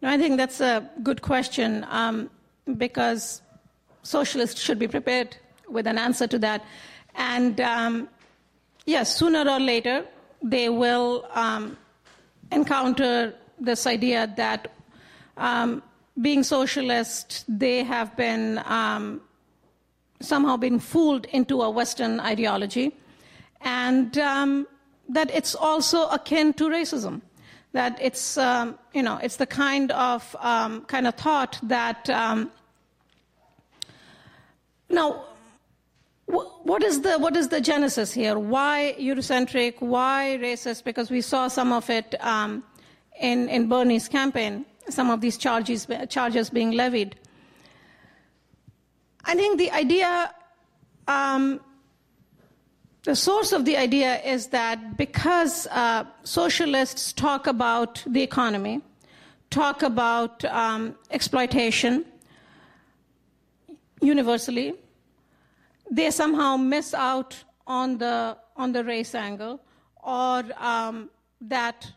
No, 0.02 0.08
I 0.08 0.16
think 0.16 0.38
that's 0.38 0.60
a 0.60 0.88
good 1.02 1.20
question 1.20 1.86
um, 1.90 2.30
because 2.76 3.42
socialists 4.02 4.60
should 4.60 4.78
be 4.78 4.88
prepared 4.88 5.36
with 5.68 5.86
an 5.86 5.98
answer 5.98 6.26
to 6.26 6.38
that. 6.38 6.64
And 7.14 7.60
um, 7.60 8.08
yes, 8.86 9.16
sooner 9.16 9.48
or 9.48 9.60
later, 9.60 10.04
they 10.42 10.68
will 10.68 11.26
um, 11.34 11.76
encounter 12.50 13.34
this 13.58 13.86
idea 13.86 14.32
that 14.36 14.72
um, 15.36 15.82
being 16.20 16.42
socialist, 16.42 17.44
they 17.48 17.84
have 17.84 18.16
been 18.16 18.58
um, 18.64 19.20
somehow 20.20 20.56
been 20.56 20.78
fooled 20.78 21.26
into 21.26 21.62
a 21.62 21.70
Western 21.70 22.20
ideology, 22.20 22.96
and 23.62 24.16
um, 24.18 24.66
that 25.08 25.30
it's 25.30 25.54
also 25.54 26.08
akin 26.08 26.52
to 26.54 26.68
racism. 26.68 27.20
That 27.72 27.98
it's 28.00 28.37
um, 28.37 28.78
you 28.92 29.02
know 29.02 29.18
it's 29.22 29.37
the 29.37 29.46
kind 29.46 29.92
of 29.92 30.37
um, 30.40 30.85
kind 30.87 31.06
of 31.06 31.14
thought 31.14 31.59
that 31.62 32.11
um, 32.11 32.50
now 34.88 35.24
what 36.26 36.83
is 36.83 37.02
the 37.02 37.18
what 37.18 37.37
is 37.37 37.48
the 37.48 37.61
genesis 37.61 38.12
here? 38.12 38.38
Why 38.38 38.94
Eurocentric? 38.98 39.80
Why 39.80 40.38
racist? 40.40 40.85
Because 40.85 41.11
we 41.11 41.20
saw 41.20 41.48
some 41.48 41.72
of 41.72 41.88
it 41.90 42.14
um, 42.20 42.62
in 43.20 43.48
in 43.48 43.68
Bernie's 43.68 44.09
campaign. 44.09 44.64
Some 44.88 45.11
of 45.11 45.20
these 45.20 45.37
charges 45.37 45.87
charges 46.09 46.50
being 46.50 46.72
levied. 46.72 47.16
I 49.24 49.35
think 49.35 49.59
the 49.59 49.70
idea, 49.70 50.35
um, 51.06 51.61
the 53.04 53.16
source 53.16 53.52
of 53.52 53.64
the 53.64 53.76
idea 53.76 54.20
is 54.22 54.48
that 54.48 54.96
because 54.96 55.66
uh, 55.68 56.04
socialists 56.22 57.12
talk 57.12 57.46
about 57.46 58.04
the 58.06 58.22
economy, 58.22 58.82
talk 59.48 59.82
about 59.82 60.44
um, 60.44 60.94
exploitation 61.10 62.04
universally, 64.02 64.74
they 65.90 66.10
somehow 66.10 66.56
miss 66.56 66.92
out 66.92 67.42
on 67.66 67.98
the 67.98 68.36
on 68.56 68.72
the 68.72 68.84
race 68.84 69.14
angle, 69.14 69.60
or 70.02 70.44
um, 70.58 71.08
that 71.40 71.90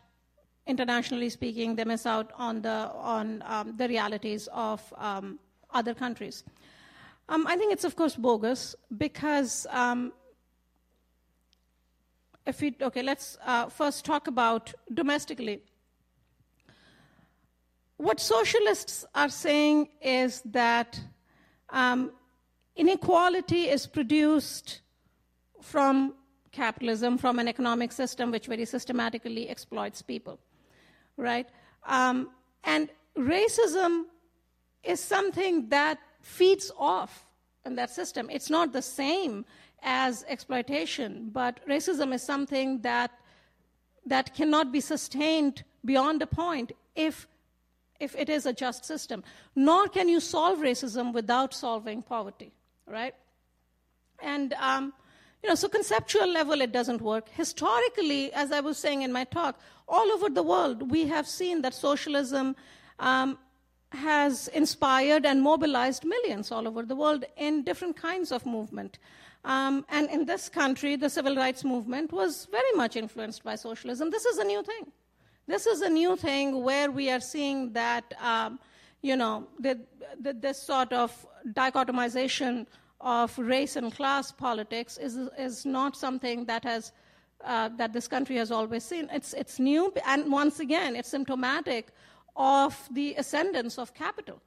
internationally 0.66 1.28
speaking, 1.28 1.76
they 1.76 1.84
miss 1.84 2.06
out 2.06 2.32
on 2.36 2.62
the 2.62 2.90
on 2.94 3.42
um, 3.46 3.76
the 3.76 3.86
realities 3.88 4.48
of 4.52 4.80
um, 4.96 5.38
other 5.70 5.92
countries. 5.92 6.44
Um, 7.28 7.46
I 7.46 7.56
think 7.56 7.72
it's 7.74 7.84
of 7.84 7.94
course 7.94 8.16
bogus 8.16 8.74
because 8.96 9.66
um, 9.70 10.12
if 12.46 12.60
we 12.60 12.76
okay, 12.80 13.02
let's 13.02 13.38
uh, 13.44 13.68
first 13.68 14.04
talk 14.04 14.26
about 14.26 14.72
domestically. 14.92 15.62
What 17.96 18.20
socialists 18.20 19.04
are 19.14 19.28
saying 19.28 19.88
is 20.02 20.42
that 20.46 21.00
um, 21.70 22.10
Inequality 22.76 23.68
is 23.68 23.86
produced 23.86 24.80
from 25.62 26.14
capitalism, 26.50 27.18
from 27.18 27.38
an 27.38 27.46
economic 27.46 27.92
system 27.92 28.32
which 28.32 28.46
very 28.46 28.64
systematically 28.64 29.48
exploits 29.48 30.02
people, 30.02 30.40
right? 31.16 31.48
Um, 31.86 32.30
and 32.64 32.90
racism 33.16 34.04
is 34.82 34.98
something 34.98 35.68
that 35.68 35.98
feeds 36.20 36.72
off 36.76 37.26
in 37.64 37.76
that 37.76 37.90
system. 37.90 38.28
It's 38.28 38.50
not 38.50 38.72
the 38.72 38.82
same 38.82 39.44
as 39.84 40.24
exploitation, 40.28 41.30
but 41.32 41.60
racism 41.68 42.12
is 42.12 42.22
something 42.22 42.80
that 42.80 43.12
that 44.06 44.34
cannot 44.34 44.72
be 44.72 44.80
sustained 44.80 45.62
beyond 45.84 46.20
a 46.22 46.26
point 46.26 46.72
if 46.96 47.28
if 48.00 48.16
it 48.16 48.28
is 48.28 48.44
a 48.44 48.52
just 48.52 48.84
system. 48.84 49.22
Nor 49.54 49.88
can 49.88 50.08
you 50.08 50.20
solve 50.20 50.58
racism 50.58 51.12
without 51.12 51.54
solving 51.54 52.02
poverty 52.02 52.52
right? 52.86 53.14
And, 54.20 54.52
um, 54.54 54.92
you 55.42 55.48
know, 55.48 55.54
so 55.54 55.68
conceptual 55.68 56.26
level, 56.26 56.60
it 56.60 56.72
doesn't 56.72 57.02
work. 57.02 57.28
Historically, 57.28 58.32
as 58.32 58.52
I 58.52 58.60
was 58.60 58.78
saying 58.78 59.02
in 59.02 59.12
my 59.12 59.24
talk, 59.24 59.58
all 59.88 60.10
over 60.12 60.30
the 60.30 60.42
world, 60.42 60.90
we 60.90 61.06
have 61.06 61.26
seen 61.26 61.62
that 61.62 61.74
socialism 61.74 62.56
um, 62.98 63.38
has 63.92 64.48
inspired 64.48 65.26
and 65.26 65.42
mobilized 65.42 66.04
millions 66.04 66.50
all 66.50 66.66
over 66.66 66.82
the 66.82 66.96
world 66.96 67.24
in 67.36 67.62
different 67.62 67.96
kinds 67.96 68.32
of 68.32 68.46
movement. 68.46 68.98
Um, 69.44 69.84
and 69.90 70.08
in 70.10 70.24
this 70.24 70.48
country, 70.48 70.96
the 70.96 71.10
civil 71.10 71.36
rights 71.36 71.64
movement 71.64 72.12
was 72.12 72.46
very 72.50 72.72
much 72.74 72.96
influenced 72.96 73.44
by 73.44 73.56
socialism. 73.56 74.10
This 74.10 74.24
is 74.24 74.38
a 74.38 74.44
new 74.44 74.62
thing. 74.62 74.90
This 75.46 75.66
is 75.66 75.82
a 75.82 75.90
new 75.90 76.16
thing 76.16 76.62
where 76.62 76.90
we 76.90 77.10
are 77.10 77.20
seeing 77.20 77.72
that 77.74 78.14
um, 78.22 78.58
you 79.04 79.16
know, 79.16 79.46
the, 79.60 79.78
the, 80.18 80.32
this 80.32 80.60
sort 80.60 80.90
of 80.94 81.26
dichotomization 81.52 82.66
of 83.02 83.38
race 83.38 83.76
and 83.76 83.94
class 83.94 84.32
politics 84.32 84.96
is, 84.96 85.18
is 85.38 85.66
not 85.66 85.94
something 85.94 86.46
that 86.46 86.64
has 86.64 86.90
uh, 87.44 87.68
that 87.76 87.92
this 87.92 88.08
country 88.08 88.36
has 88.36 88.50
always 88.50 88.82
seen. 88.82 89.06
It's, 89.12 89.34
it's 89.34 89.58
new, 89.58 89.92
and 90.06 90.32
once 90.32 90.60
again, 90.60 90.96
it's 90.96 91.10
symptomatic 91.10 91.88
of 92.36 92.88
the 92.90 93.14
ascendance 93.16 93.78
of 93.78 93.92
capital. 93.92 94.40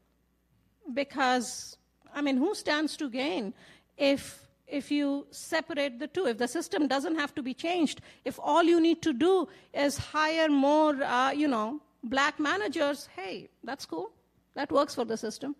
Because, 0.91 1.77
I 2.15 2.23
mean, 2.23 2.37
who 2.37 2.55
stands 2.55 2.97
to 2.97 3.11
gain 3.11 3.53
if, 3.97 4.46
if 4.67 4.91
you 4.91 5.27
separate 5.31 5.99
the 5.99 6.07
two? 6.07 6.27
If 6.27 6.37
the 6.37 6.47
system 6.47 6.87
doesn't 6.87 7.15
have 7.15 7.33
to 7.35 7.41
be 7.41 7.53
changed, 7.53 8.01
if 8.25 8.39
all 8.41 8.63
you 8.63 8.81
need 8.81 9.01
to 9.03 9.13
do 9.13 9.47
is 9.73 9.97
hire 9.97 10.49
more, 10.49 11.01
uh, 11.01 11.31
you 11.31 11.47
know, 11.47 11.81
black 12.03 12.39
managers, 12.39 13.07
hey, 13.15 13.49
that's 13.63 13.85
cool. 13.85 14.11
That 14.55 14.71
works 14.71 14.95
for 14.95 15.05
the 15.05 15.17
system. 15.17 15.55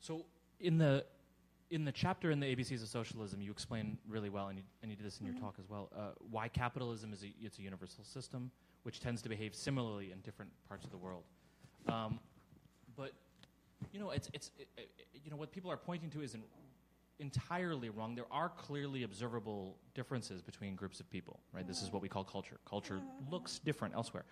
So 0.00 0.24
in 0.58 0.78
the 0.78 1.04
in 1.70 1.84
the 1.84 1.92
chapter 1.92 2.32
in 2.32 2.40
the 2.40 2.46
ABCs 2.46 2.82
of 2.82 2.88
Socialism, 2.88 3.40
you 3.40 3.52
explain 3.52 3.96
really 4.08 4.28
well, 4.28 4.48
and 4.48 4.58
you, 4.58 4.64
and 4.82 4.90
you 4.90 4.96
did 4.96 5.06
this 5.06 5.20
in 5.20 5.26
your 5.26 5.36
mm-hmm. 5.36 5.44
talk 5.44 5.54
as 5.60 5.68
well, 5.68 5.88
uh, 5.96 6.08
why 6.30 6.48
capitalism 6.48 7.12
is 7.12 7.22
a, 7.22 7.32
it's 7.40 7.58
a 7.58 7.62
universal 7.62 8.02
system 8.02 8.50
which 8.82 8.98
tends 8.98 9.22
to 9.22 9.28
behave 9.28 9.54
similarly 9.54 10.10
in 10.10 10.18
different 10.20 10.50
parts 10.68 10.84
of 10.84 10.90
the 10.90 10.96
world. 10.96 11.22
Um, 11.86 12.18
but 12.96 13.12
you 13.92 14.00
know, 14.00 14.10
it's 14.10 14.28
it's 14.32 14.50
it, 14.58 14.68
it, 14.76 14.90
you 15.24 15.30
know 15.30 15.36
what 15.36 15.52
people 15.52 15.70
are 15.70 15.76
pointing 15.76 16.10
to 16.10 16.22
isn't 16.22 16.44
entirely 17.20 17.90
wrong. 17.90 18.14
There 18.14 18.24
are 18.30 18.48
clearly 18.48 19.02
observable 19.02 19.76
differences 19.94 20.42
between 20.42 20.74
groups 20.74 21.00
of 21.00 21.10
people, 21.10 21.40
right? 21.52 21.66
This 21.66 21.82
is 21.82 21.92
what 21.92 22.02
we 22.02 22.08
call 22.08 22.24
culture. 22.24 22.56
Culture 22.68 23.00
looks 23.30 23.58
different 23.58 23.94
elsewhere. 23.94 24.24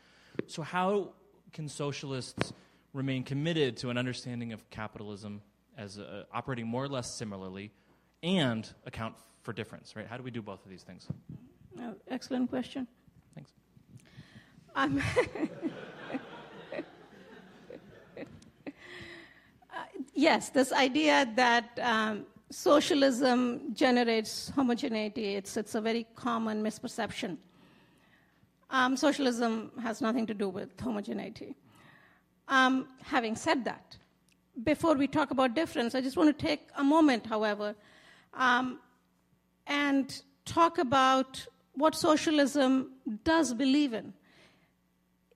So 0.46 0.62
how 0.62 1.12
can 1.52 1.68
socialists 1.68 2.52
remain 2.92 3.22
committed 3.22 3.76
to 3.78 3.90
an 3.90 3.98
understanding 3.98 4.52
of 4.52 4.68
capitalism 4.70 5.42
as 5.76 5.98
uh, 5.98 6.24
operating 6.32 6.66
more 6.66 6.84
or 6.84 6.88
less 6.88 7.16
similarly 7.16 7.70
and 8.22 8.68
account 8.86 9.14
for 9.42 9.52
difference, 9.52 9.94
right? 9.94 10.06
How 10.06 10.16
do 10.16 10.22
we 10.22 10.30
do 10.30 10.42
both 10.42 10.64
of 10.64 10.70
these 10.70 10.82
things? 10.82 11.06
Oh, 11.80 11.94
excellent 12.08 12.50
question. 12.50 12.86
Thanks. 13.34 13.52
Um, 14.74 15.00
uh, 18.26 19.84
yes, 20.14 20.50
this 20.50 20.72
idea 20.72 21.30
that 21.36 21.78
um, 21.80 22.26
socialism 22.50 23.74
generates 23.74 24.50
homogeneity, 24.50 25.34
it's, 25.36 25.56
it's 25.56 25.74
a 25.74 25.80
very 25.80 26.06
common 26.14 26.62
misperception. 26.62 27.36
Um, 28.70 28.96
socialism 28.96 29.72
has 29.82 30.00
nothing 30.00 30.26
to 30.26 30.34
do 30.34 30.48
with 30.48 30.78
homogeneity. 30.80 31.54
Um, 32.48 32.88
having 33.02 33.36
said 33.36 33.64
that, 33.64 33.96
before 34.64 34.94
we 34.94 35.06
talk 35.06 35.30
about 35.30 35.54
difference, 35.54 35.94
I 35.94 36.00
just 36.00 36.16
want 36.16 36.36
to 36.36 36.46
take 36.46 36.68
a 36.76 36.84
moment, 36.84 37.26
however, 37.26 37.74
um, 38.34 38.80
and 39.66 40.20
talk 40.44 40.78
about 40.78 41.46
what 41.74 41.94
socialism 41.94 42.92
does 43.24 43.54
believe 43.54 43.92
in. 43.92 44.12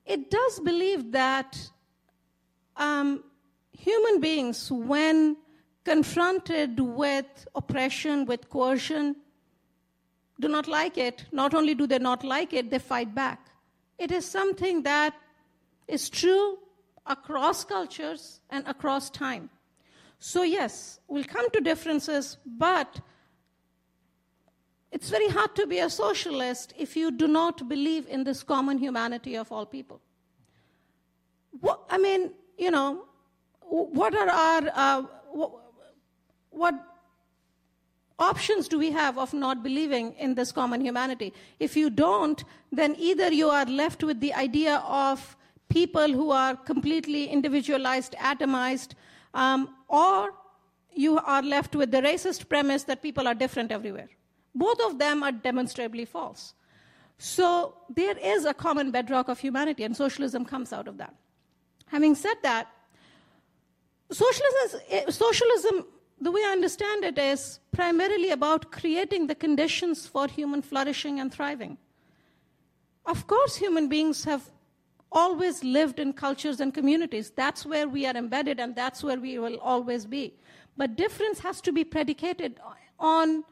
It 0.05 0.31
does 0.31 0.61
believe 0.61 1.13
that 1.13 1.71
um, 2.77 3.23
human 3.73 4.21
beings, 4.21 4.73
when 4.73 5.37
confronted 5.85 6.79
with 6.79 7.47
oppression, 7.55 8.25
with 8.27 8.49
coercion, 8.49 9.17
do 10.41 10.49
not 10.49 10.67
like 10.67 10.99
it, 10.99 11.25
not 11.33 11.55
only 11.55 11.75
do 11.75 11.87
they 11.87 11.99
not 11.99 12.25
like 12.25 12.53
it, 12.53 12.71
they 12.71 12.79
fight 12.79 13.15
back. 13.15 13.49
It 13.99 14.11
is 14.11 14.25
something 14.25 14.83
that 14.83 15.15
is 15.87 16.09
true 16.11 16.59
across 17.07 17.65
cultures 17.65 18.41
and 18.51 18.67
across 18.67 19.11
time. 19.11 19.51
So, 20.19 20.43
yes, 20.43 21.01
we'll 21.09 21.25
come 21.25 21.51
to 21.51 21.61
differences, 21.61 22.37
but 22.47 23.01
it's 24.93 25.11
very 25.11 25.29
hard 25.29 25.55
to 25.57 25.67
be 25.67 25.79
a 25.79 25.91
socialist 25.91 26.75
if 26.79 26.97
you 26.97 27.11
do 27.11 27.27
not 27.27 27.69
believe 27.69 28.07
in 28.09 28.25
this 28.25 28.43
common 28.43 28.79
humanity 28.79 29.37
of 29.37 29.51
all 29.51 29.67
people. 29.67 30.01
What, 31.61 31.83
I 31.91 31.99
mean, 31.99 32.33
you 32.57 32.71
know, 32.71 33.05
what 33.61 34.15
are 34.15 34.29
our, 34.29 34.63
uh, 34.75 35.03
what, 36.53 36.75
options 38.19 38.69
do 38.69 38.79
we 38.79 38.91
have 38.93 39.19
of 39.19 39.35
not 39.35 39.63
believing 39.63 40.15
in 40.15 40.35
this 40.35 40.53
common 40.53 40.81
humanity? 40.81 41.33
If 41.59 41.77
you 41.77 41.91
don't, 41.91 42.43
then 42.71 42.95
either 42.99 43.33
you 43.33 43.49
are 43.49 43.67
left 43.67 44.05
with 44.05 44.21
the 44.21 44.33
idea 44.35 44.77
of 44.87 45.37
people 45.69 46.09
who 46.13 46.31
are 46.31 46.55
completely 46.55 47.27
individualized, 47.27 48.15
atomized, 48.19 48.93
um, 49.35 49.75
or 49.89 50.35
you 50.95 51.19
are 51.19 51.43
left 51.43 51.75
with 51.75 51.91
the 51.91 52.03
racist 52.03 52.49
premise 52.49 52.85
that 52.85 53.03
people 53.03 53.27
are 53.27 53.35
different 53.35 53.73
everywhere. 53.73 54.09
Both 54.55 54.81
of 54.81 54.99
them 54.99 55.23
are 55.23 55.33
demonstrably 55.33 56.05
false. 56.05 56.55
So 57.19 57.75
there 57.89 58.19
is 58.19 58.45
a 58.45 58.53
common 58.53 58.91
bedrock 58.91 59.29
of 59.29 59.39
humanity, 59.39 59.85
and 59.85 59.97
socialism 59.97 60.45
comes 60.45 60.73
out 60.73 60.89
of 60.89 60.99
that. 60.99 61.15
Having 61.87 62.17
said 62.17 62.35
that, 62.43 62.69
socialism, 64.11 64.81
socialism 65.09 65.87
the 66.23 66.31
way 66.31 66.41
I 66.45 66.53
understand 66.53 67.05
it 67.05 67.19
is 67.19 67.59
primarily 67.73 68.31
about 68.31 68.71
creating 68.71 69.27
the 69.27 69.35
conditions 69.35 70.07
for 70.07 70.29
human 70.29 70.63
flourishing 70.63 71.19
and 71.21 71.33
thriving. 71.33 71.79
Of 73.05 73.27
course, 73.27 73.57
human 73.57 73.89
beings 73.89 74.25
have 74.25 74.51
always 75.11 75.65
lived 75.65 75.99
in 75.99 76.13
cultures 76.13 76.61
and 76.61 76.73
communities. 76.73 77.31
That's 77.31 77.67
where 77.67 77.89
we 77.89 78.07
are 78.07 78.17
embedded, 78.17 78.61
and 78.61 78.75
that's 78.75 79.03
where 79.03 79.19
we 79.19 79.39
will 79.39 79.59
always 79.59 80.07
be. 80.07 80.35
But 80.77 80.97
difference 80.97 81.41
has 81.41 81.61
to 81.63 81.73
be 81.73 81.85
predicated 81.85 82.61
on 82.99 83.45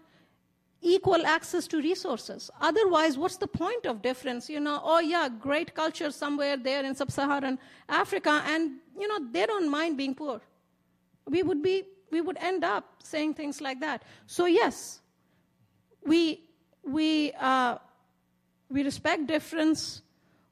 equal 0.81 1.27
access 1.27 1.67
to 1.67 1.79
resources. 1.79 2.51
Otherwise, 2.61 3.19
what's 3.19 3.37
the 3.37 3.47
point 3.47 3.85
of 3.85 4.01
difference? 4.01 4.49
You 4.49 4.61
know, 4.61 4.81
oh 4.83 5.01
yeah, 5.01 5.29
great 5.29 5.75
culture 5.75 6.11
somewhere 6.11 6.57
there 6.57 6.85
in 6.85 6.95
sub-Saharan 6.95 7.59
Africa, 7.89 8.43
and 8.47 8.77
you 8.99 9.09
know 9.09 9.19
they 9.31 9.45
don't 9.45 9.69
mind 9.69 9.97
being 9.97 10.15
poor. 10.15 10.41
We 11.27 11.43
would 11.43 11.63
be, 11.63 11.85
we 12.11 12.21
would 12.21 12.37
end 12.39 12.65
up 12.65 12.85
saying 13.03 13.35
things 13.35 13.61
like 13.61 13.81
that. 13.81 14.03
So 14.27 14.47
yes, 14.47 15.01
we 16.05 16.45
we 16.83 17.33
uh, 17.33 17.79
we 18.71 18.83
respect 18.83 19.27
difference, 19.27 20.03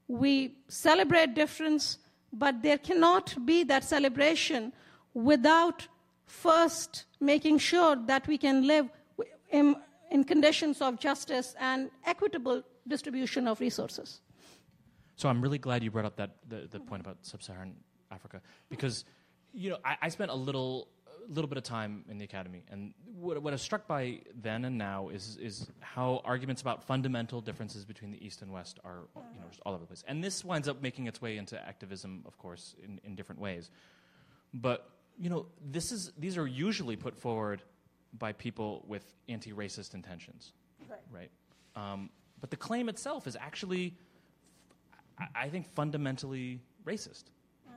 we 0.07 0.55
celebrate 0.67 1.33
difference, 1.33 1.97
but 2.33 2.61
there 2.61 2.77
cannot 2.77 3.45
be 3.45 3.63
that 3.63 3.83
celebration 3.83 4.73
without 5.13 5.87
first 6.25 7.05
making 7.19 7.57
sure 7.57 7.95
that 8.05 8.27
we 8.27 8.37
can 8.37 8.67
live 8.67 8.89
in, 9.49 9.75
in 10.11 10.23
conditions 10.23 10.81
of 10.81 10.99
justice 10.99 11.55
and 11.59 11.89
equitable 12.05 12.61
distribution 12.87 13.47
of 13.47 13.59
resources. 13.59 14.21
So 15.15 15.27
I'm 15.27 15.41
really 15.41 15.57
glad 15.57 15.83
you 15.83 15.91
brought 15.91 16.05
up 16.05 16.15
that 16.17 16.35
the, 16.47 16.67
the 16.69 16.79
point 16.79 17.01
about 17.01 17.17
sub-Saharan 17.23 17.73
Africa 18.11 18.41
because 18.69 19.05
you 19.53 19.69
know 19.69 19.77
I, 19.83 19.97
I 20.03 20.09
spent 20.09 20.31
a 20.31 20.35
little 20.35 20.87
little 21.27 21.47
bit 21.47 21.57
of 21.57 21.63
time 21.63 22.03
in 22.09 22.17
the 22.17 22.25
academy, 22.25 22.63
and 22.69 22.93
what, 23.15 23.41
what 23.41 23.51
I 23.51 23.55
was 23.55 23.61
struck 23.61 23.87
by 23.87 24.19
then 24.41 24.65
and 24.65 24.77
now 24.77 25.09
is 25.09 25.37
is 25.41 25.67
how 25.79 26.21
arguments 26.25 26.61
about 26.61 26.83
fundamental 26.83 27.41
differences 27.41 27.85
between 27.85 28.11
the 28.11 28.25
East 28.25 28.41
and 28.41 28.51
West 28.51 28.79
are 28.83 29.07
you 29.15 29.39
know 29.39 29.47
just 29.49 29.61
all 29.65 29.73
over 29.73 29.81
the 29.81 29.87
place, 29.87 30.03
and 30.07 30.23
this 30.23 30.45
winds 30.45 30.67
up 30.67 30.81
making 30.81 31.07
its 31.07 31.21
way 31.21 31.37
into 31.37 31.59
activism, 31.67 32.23
of 32.25 32.37
course, 32.37 32.75
in, 32.83 32.99
in 33.03 33.15
different 33.15 33.41
ways. 33.41 33.69
But 34.53 34.89
you 35.19 35.29
know, 35.29 35.47
this 35.63 35.91
is 35.91 36.11
these 36.17 36.37
are 36.37 36.47
usually 36.47 36.95
put 36.95 37.15
forward 37.15 37.61
by 38.17 38.31
people 38.33 38.83
with 38.87 39.05
anti-racist 39.27 39.93
intentions, 39.93 40.53
right? 40.89 40.99
right? 41.11 41.31
Um, 41.75 42.09
but 42.39 42.49
the 42.49 42.57
claim 42.57 42.89
itself 42.89 43.27
is 43.27 43.35
actually, 43.39 43.95
I, 45.35 45.49
think, 45.49 45.67
fundamentally 45.67 46.61
racist, 46.85 47.25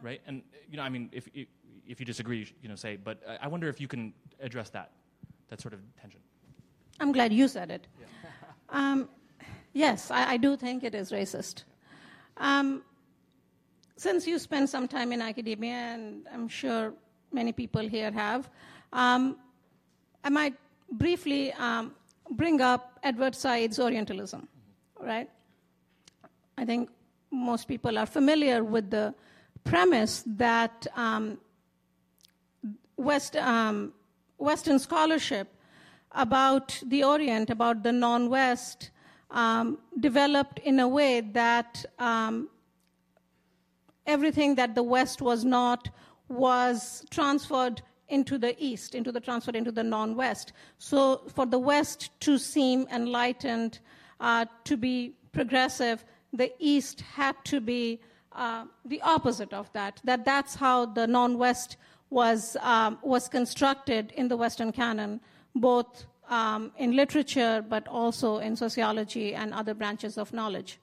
right? 0.01 0.21
And 0.27 0.43
you 0.71 0.77
know, 0.77 0.83
I 0.83 0.89
mean, 0.89 1.11
if 1.13 1.29
if 1.35 1.49
you 1.87 2.07
disagree, 2.07 2.53
you 2.63 2.69
know, 2.69 2.75
say. 2.75 2.97
But 2.97 3.23
I 3.41 3.49
wonder 3.49 3.69
if 3.69 3.81
you 3.81 3.89
can 3.89 4.13
address 4.41 4.71
that 4.71 4.91
that 5.49 5.61
sort 5.61 5.75
of 5.75 5.81
tension. 6.01 6.21
I'm 6.99 7.13
glad 7.13 7.33
you 7.33 7.47
said 7.47 7.71
it. 7.71 7.87
Yeah. 8.01 8.07
um, 8.71 9.09
yes, 9.75 10.11
I, 10.11 10.33
I, 10.33 10.37
do 10.39 10.57
think 10.57 10.83
it 10.83 10.95
is 10.95 11.13
racist. 11.13 11.65
Um, 12.39 12.83
since 13.97 14.27
you 14.27 14.39
spent 14.39 14.71
some 14.71 14.89
time 14.89 15.13
in 15.13 15.21
academia, 15.21 15.75
and 15.75 16.27
I'm 16.33 16.49
sure 16.49 16.95
many 17.33 17.53
people 17.53 17.87
here 17.87 18.11
have, 18.11 18.49
um, 18.93 19.37
I 20.25 20.31
might 20.31 20.55
briefly 20.91 21.53
um, 21.55 21.95
bring 22.31 22.61
up 22.61 22.99
Edward 23.03 23.35
Said's 23.35 23.79
Orientalism, 23.79 24.49
right? 25.01 25.29
I 26.57 26.65
think 26.65 26.89
most 27.31 27.69
people 27.69 27.99
are 27.99 28.07
familiar 28.07 28.65
with 28.65 28.91
the 28.91 29.15
premise 29.65 30.25
that 30.27 30.87
um, 30.97 31.39
West, 33.03 33.37
um, 33.37 33.93
Western 34.39 34.79
scholarship 34.79 35.49
about 36.13 36.81
the 36.87 37.05
Orient, 37.05 37.51
about 37.51 37.83
the 37.83 37.93
non 37.93 38.29
West, 38.31 38.91
um, 39.31 39.79
developed 40.01 40.59
in 40.61 40.81
a 40.81 40.89
way 40.89 41.21
that 41.21 41.85
um, 41.99 42.49
everything 44.07 44.55
that 44.57 44.75
the 44.75 44.83
West 44.83 45.23
was 45.23 45.45
not 45.45 45.89
was 46.29 47.05
transferred 47.11 47.83
into 48.09 48.37
the 48.39 48.55
East, 48.63 48.95
into 48.95 49.11
the 49.11 49.21
transfer 49.21 49.53
into 49.53 49.73
the 49.73 49.83
non 49.83 50.15
West. 50.15 50.53
So 50.79 51.23
for 51.35 51.47
the 51.47 51.59
West 51.59 52.11
to 52.21 52.39
seem 52.39 52.87
enlightened, 52.93 53.79
uh, 54.21 54.47
to 54.65 54.77
be 54.77 55.15
progressive, 55.33 56.05
the 56.33 56.53
East 56.59 57.01
had 57.01 57.37
to 57.45 57.61
be 57.61 58.01
uh, 58.33 58.65
the 58.85 59.01
opposite 59.03 59.53
of 59.53 59.73
that. 59.73 60.01
That 60.05 60.25
that's 60.25 60.55
how 60.55 60.87
the 60.87 61.07
non 61.07 61.39
West 61.39 61.77
was, 62.13 62.57
um, 62.61 62.99
was 63.03 63.27
constructed 63.29 64.13
in 64.17 64.29
the 64.29 64.37
Western 64.37 64.71
canon, 64.71 65.21
both 65.55 66.05
um, 66.29 66.71
in 66.77 66.95
literature 66.95 67.65
but 67.67 67.89
also 67.89 68.39
in 68.39 68.55
sociology 68.55 69.35
and 69.35 69.53
other 69.55 69.75
branches 69.75 70.19
of 70.19 70.33
knowledge. 70.33 70.79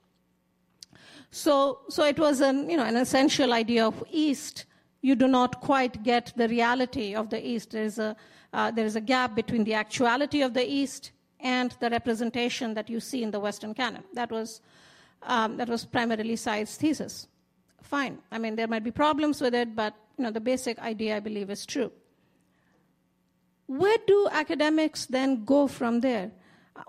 So, 1.32 1.82
so 1.90 2.04
it 2.04 2.18
was 2.18 2.42
an, 2.42 2.70
you 2.70 2.78
know, 2.78 2.84
an 2.84 2.98
essential 2.98 3.54
idea 3.54 3.86
of 3.86 4.04
East. 4.10 4.66
You 5.02 5.16
do 5.16 5.28
not 5.28 5.62
quite 5.62 6.04
get 6.04 6.34
the 6.36 6.48
reality 6.48 7.14
of 7.14 7.30
the 7.30 7.40
East. 7.48 7.72
There 7.72 7.84
is 7.84 8.00
a, 8.00 8.16
uh, 8.52 8.72
there 8.72 8.86
is 8.86 8.96
a 8.96 9.02
gap 9.02 9.36
between 9.36 9.64
the 9.64 9.76
actuality 9.76 10.42
of 10.42 10.56
the 10.56 10.68
East 10.68 11.12
and 11.40 11.76
the 11.80 11.90
representation 11.92 12.74
that 12.74 12.90
you 12.90 13.00
see 13.00 13.22
in 13.22 13.30
the 13.30 13.40
Western 13.40 13.76
canon. 13.76 14.04
That 14.14 14.32
was, 14.32 14.62
um, 15.22 15.58
that 15.58 15.70
was 15.70 15.86
primarily 15.86 16.36
Said's 16.36 16.76
thesis. 16.76 17.28
Fine. 17.84 18.18
I 18.32 18.40
mean, 18.40 18.56
there 18.56 18.68
might 18.68 18.84
be 18.84 18.92
problems 18.92 19.40
with 19.40 19.54
it, 19.54 19.76
but 19.76 19.94
you 20.20 20.24
know, 20.24 20.32
the 20.32 20.42
basic 20.42 20.78
idea, 20.80 21.16
I 21.16 21.22
believe, 21.22 21.50
is 21.50 21.66
true. 21.66 21.94
Where 23.68 23.98
do 24.06 24.28
academics 24.30 25.06
then 25.06 25.46
go 25.46 25.66
from 25.66 26.02
there? 26.02 26.32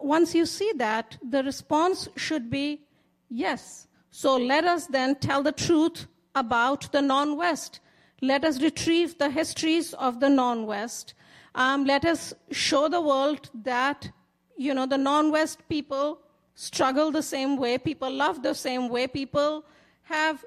Once 0.01 0.35
you 0.35 0.45
see 0.45 0.73
that, 0.79 1.17
the 1.23 1.45
response 1.45 2.09
should 2.17 2.51
be 2.51 2.83
yes. 3.29 3.87
So 4.11 4.37
let 4.37 4.65
us 4.65 4.87
then 4.87 5.15
tell 5.15 5.45
the 5.45 5.53
truth 5.53 6.09
about 6.35 6.91
the 6.91 7.01
non 7.01 7.37
West. 7.37 7.79
Let 8.21 8.45
us 8.45 8.61
retrieve 8.61 9.17
the 9.19 9.31
histories 9.31 9.95
of 9.95 10.19
the 10.19 10.29
non 10.29 10.67
West. 10.67 11.15
Um, 11.55 11.85
let 11.85 12.05
us 12.05 12.35
show 12.51 12.89
the 12.89 13.01
world 13.01 13.49
that, 13.63 14.11
you 14.57 14.75
know, 14.75 14.87
the 14.87 14.99
non 14.99 15.31
West 15.31 15.61
people 15.69 16.19
struggle 16.57 17.13
the 17.13 17.23
same 17.23 17.57
way, 17.57 17.79
people 17.79 18.11
love 18.11 18.43
the 18.43 18.55
same 18.55 18.89
way, 18.89 19.07
people 19.07 19.65
have 20.03 20.45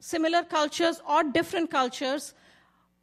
similar 0.00 0.42
cultures 0.42 1.00
or 1.08 1.24
different 1.24 1.70
cultures, 1.70 2.34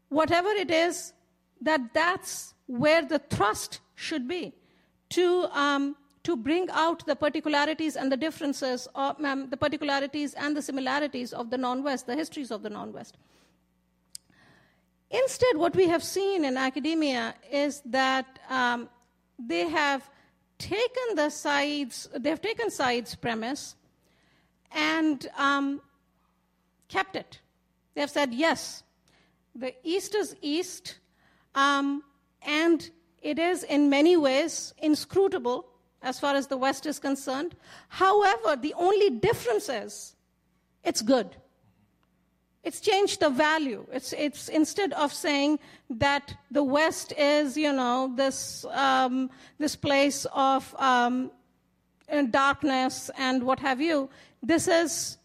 whatever 0.10 0.50
it 0.50 0.72
is, 0.72 1.14
that 1.62 1.94
that's 1.94 2.54
where 2.68 3.04
the 3.04 3.20
thrust 3.20 3.80
should 3.96 4.28
be 4.28 4.54
to, 5.10 5.46
um, 5.52 5.96
to 6.24 6.36
bring 6.36 6.70
out 6.72 7.06
the 7.06 7.16
particularities 7.16 7.96
and 7.96 8.12
the 8.12 8.18
differences, 8.18 8.88
um, 8.96 9.50
the 9.50 9.58
particularities 9.58 10.34
and 10.34 10.56
the 10.56 10.62
similarities 10.62 11.34
of 11.34 11.50
the 11.50 11.58
non-West, 11.58 12.08
the 12.08 12.16
histories 12.16 12.52
of 12.52 12.64
the 12.64 12.70
non-West. 12.70 13.18
Instead, 15.10 15.58
what 15.58 15.76
we 15.76 15.88
have 15.88 16.04
seen 16.04 16.44
in 16.44 16.58
academia 16.58 17.36
is 17.52 17.82
that 17.86 18.40
um, 18.50 18.90
they 19.38 19.68
have 19.70 20.10
taken 20.58 21.16
the 21.16 21.30
sides, 21.30 22.10
they've 22.20 22.42
taken 22.42 22.72
Said's 22.72 23.14
premise 23.16 23.76
and 24.72 25.28
um, 25.38 25.82
kept 26.94 27.16
it. 27.16 27.40
They 27.94 28.02
have 28.02 28.10
said, 28.10 28.34
yes, 28.34 28.84
the 29.56 29.74
East 29.84 30.16
is 30.16 30.36
East, 30.42 31.00
um, 31.56 32.04
and 32.42 32.90
it 33.22 33.40
is 33.40 33.64
in 33.64 33.90
many 33.90 34.16
ways 34.18 34.74
inscrutable 34.78 35.66
as 36.02 36.20
far 36.20 36.36
as 36.36 36.48
the 36.48 36.58
West 36.58 36.86
is 36.86 37.00
concerned. 37.00 37.56
However, 37.88 38.56
the 38.56 38.74
only 38.88 39.10
difference 39.10 39.70
is 39.70 40.16
it's 40.84 41.02
good. 41.02 41.30
It's 42.64 42.80
changed 42.80 43.20
the 43.20 43.30
value. 43.30 43.86
It's, 43.92 44.14
it's 44.14 44.48
instead 44.48 44.94
of 44.94 45.12
saying 45.14 45.60
that 45.90 46.36
the 46.52 46.64
West 46.64 47.14
is, 47.18 47.58
you 47.58 47.74
know, 47.74 48.14
this, 48.16 48.66
um, 48.72 49.30
this 49.58 49.76
place 49.76 50.26
of 50.34 50.76
um, 50.78 51.32
darkness 52.30 53.10
and 53.18 53.44
what 53.44 53.60
have 53.60 53.82
you, 53.82 54.10
this 54.42 54.68
is 54.68 55.18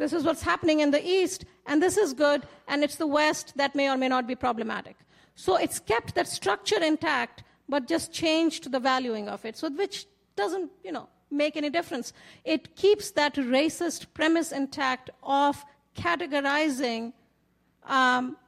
this 0.00 0.14
is 0.14 0.24
what's 0.24 0.40
happening 0.42 0.80
in 0.80 0.92
the 0.92 1.06
East, 1.06 1.44
and 1.66 1.82
this 1.82 1.98
is 1.98 2.14
good, 2.14 2.46
and 2.66 2.82
it's 2.82 2.96
the 2.96 3.06
West 3.06 3.52
that 3.56 3.74
may 3.74 3.90
or 3.90 3.98
may 3.98 4.08
not 4.08 4.26
be 4.26 4.34
problematic. 4.34 4.96
So 5.34 5.56
it's 5.56 5.78
kept 5.78 6.14
that 6.14 6.26
structure 6.26 6.82
intact, 6.82 7.44
but 7.68 7.86
just 7.86 8.10
changed 8.10 8.72
the 8.72 8.80
valuing 8.80 9.28
of 9.28 9.44
it, 9.44 9.58
so 9.58 9.68
which 9.68 10.06
doesn't, 10.36 10.70
you 10.82 10.90
know, 10.90 11.06
make 11.30 11.54
any 11.54 11.68
difference. 11.68 12.14
It 12.44 12.76
keeps 12.76 13.10
that 13.10 13.34
racist 13.34 14.06
premise 14.14 14.52
intact 14.52 15.10
of 15.22 15.62
categorizing 15.94 17.12
um, 17.84 18.38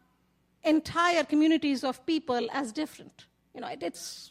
entire 0.64 1.22
communities 1.22 1.84
of 1.84 2.04
people 2.06 2.48
as 2.54 2.72
different. 2.72 3.26
You 3.54 3.60
know, 3.60 3.68
it, 3.68 3.82
it's 3.82 4.30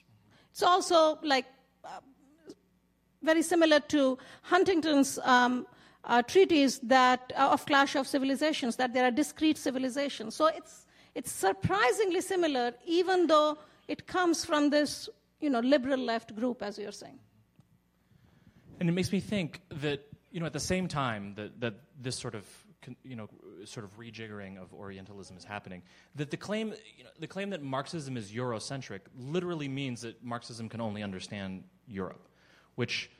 it's 0.49 0.63
also 0.63 1.19
like 1.21 1.45
uh, 1.85 1.99
very 3.21 3.43
similar 3.43 3.79
to 3.79 4.17
Huntington's 4.41 5.19
um, 5.19 5.67
uh, 6.03 6.21
treaties 6.21 6.79
that, 6.79 7.31
uh, 7.35 7.49
of 7.51 7.65
clash 7.65 7.95
of 7.95 8.07
civilizations, 8.07 8.75
that 8.77 8.93
there 8.93 9.05
are 9.05 9.11
discrete 9.11 9.57
civilizations. 9.57 10.35
So 10.35 10.47
it's, 10.47 10.85
it's 11.15 11.31
surprisingly 11.31 12.21
similar, 12.21 12.73
even 12.85 13.27
though 13.27 13.57
it 13.87 14.07
comes 14.07 14.45
from 14.45 14.69
this 14.69 15.09
you 15.39 15.49
know, 15.49 15.59
liberal 15.59 15.99
left 15.99 16.35
group, 16.35 16.61
as 16.61 16.77
you're 16.77 16.91
saying. 16.91 17.19
And 18.79 18.89
it 18.89 18.93
makes 18.93 19.11
me 19.11 19.19
think 19.19 19.61
that, 19.69 20.07
you 20.31 20.39
know, 20.39 20.45
at 20.45 20.53
the 20.53 20.59
same 20.59 20.87
time 20.87 21.33
that, 21.35 21.59
that 21.59 21.75
this 21.99 22.15
sort 22.15 22.35
of 22.35 22.45
you 23.03 23.15
know, 23.15 23.29
sort 23.65 23.85
of 23.85 23.97
rejiggering 23.97 24.61
of 24.61 24.73
Orientalism 24.73 25.37
is 25.37 25.43
happening. 25.43 25.83
That 26.15 26.31
the 26.31 26.37
claim, 26.37 26.73
you 26.97 27.03
know, 27.03 27.09
the 27.19 27.27
claim 27.27 27.49
that 27.51 27.61
Marxism 27.61 28.17
is 28.17 28.31
Eurocentric 28.31 29.01
literally 29.17 29.67
means 29.67 30.01
that 30.01 30.23
Marxism 30.23 30.67
can 30.67 30.81
only 30.81 31.03
understand 31.03 31.63
Europe, 31.87 32.27
which, 32.75 33.11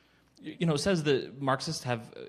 you 0.41 0.65
know, 0.65 0.77
says 0.77 1.03
that 1.03 1.41
Marxists 1.41 1.83
have 1.83 2.11
uh, 2.15 2.21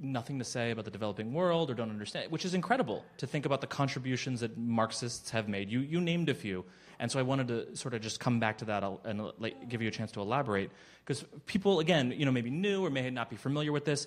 nothing 0.00 0.38
to 0.38 0.44
say 0.44 0.70
about 0.70 0.84
the 0.84 0.90
developing 0.90 1.32
world 1.32 1.70
or 1.70 1.74
don't 1.74 1.90
understand, 1.90 2.30
which 2.30 2.44
is 2.44 2.54
incredible 2.54 3.04
to 3.18 3.26
think 3.26 3.46
about 3.46 3.60
the 3.60 3.66
contributions 3.66 4.40
that 4.40 4.56
Marxists 4.56 5.30
have 5.30 5.48
made. 5.48 5.70
You, 5.70 5.80
you 5.80 6.00
named 6.00 6.28
a 6.28 6.34
few. 6.34 6.64
And 6.98 7.10
so 7.10 7.18
I 7.18 7.22
wanted 7.22 7.48
to 7.48 7.76
sort 7.76 7.94
of 7.94 8.00
just 8.00 8.20
come 8.20 8.40
back 8.40 8.58
to 8.58 8.64
that 8.66 8.82
and 9.04 9.30
give 9.68 9.82
you 9.82 9.88
a 9.88 9.90
chance 9.90 10.12
to 10.12 10.20
elaborate. 10.20 10.70
Because 11.04 11.24
people, 11.44 11.80
again, 11.80 12.12
you 12.16 12.24
know, 12.24 12.32
maybe 12.32 12.50
new 12.50 12.84
or 12.84 12.90
may 12.90 13.10
not 13.10 13.30
be 13.30 13.36
familiar 13.36 13.72
with 13.72 13.84
this. 13.84 14.06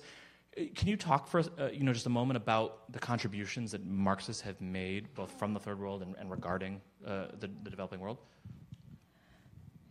Uh, 0.58 0.64
can 0.74 0.88
you 0.88 0.96
talk 0.96 1.28
for 1.28 1.40
uh, 1.58 1.68
you 1.72 1.84
know 1.84 1.92
just 1.92 2.06
a 2.06 2.10
moment 2.10 2.36
about 2.36 2.92
the 2.92 2.98
contributions 2.98 3.70
that 3.70 3.86
Marxists 3.86 4.42
have 4.42 4.60
made, 4.60 5.14
both 5.14 5.30
from 5.38 5.54
the 5.54 5.60
third 5.60 5.78
world 5.78 6.02
and, 6.02 6.16
and 6.18 6.30
regarding 6.30 6.80
uh, 7.06 7.26
the, 7.38 7.48
the 7.62 7.70
developing 7.70 8.00
world? 8.00 8.18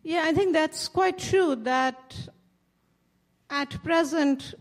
Yeah, 0.04 0.24
I 0.26 0.34
think 0.34 0.54
that's 0.54 0.88
quite 0.90 1.18
true. 1.18 1.56
That 1.56 2.30
at 3.50 3.82
present, 3.84 4.54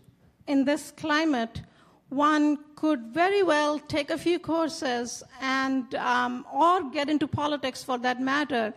in 0.48 0.64
this 0.64 0.90
climate, 0.90 1.62
one 2.08 2.58
could 2.74 3.00
very 3.12 3.42
well 3.42 3.78
take 3.78 4.10
a 4.10 4.18
few 4.18 4.38
courses 4.38 5.22
and 5.40 5.94
um, 5.94 6.46
or 6.52 6.90
get 6.90 7.08
into 7.10 7.28
politics 7.28 7.84
for 7.84 7.98
that 7.98 8.20
matter 8.20 8.72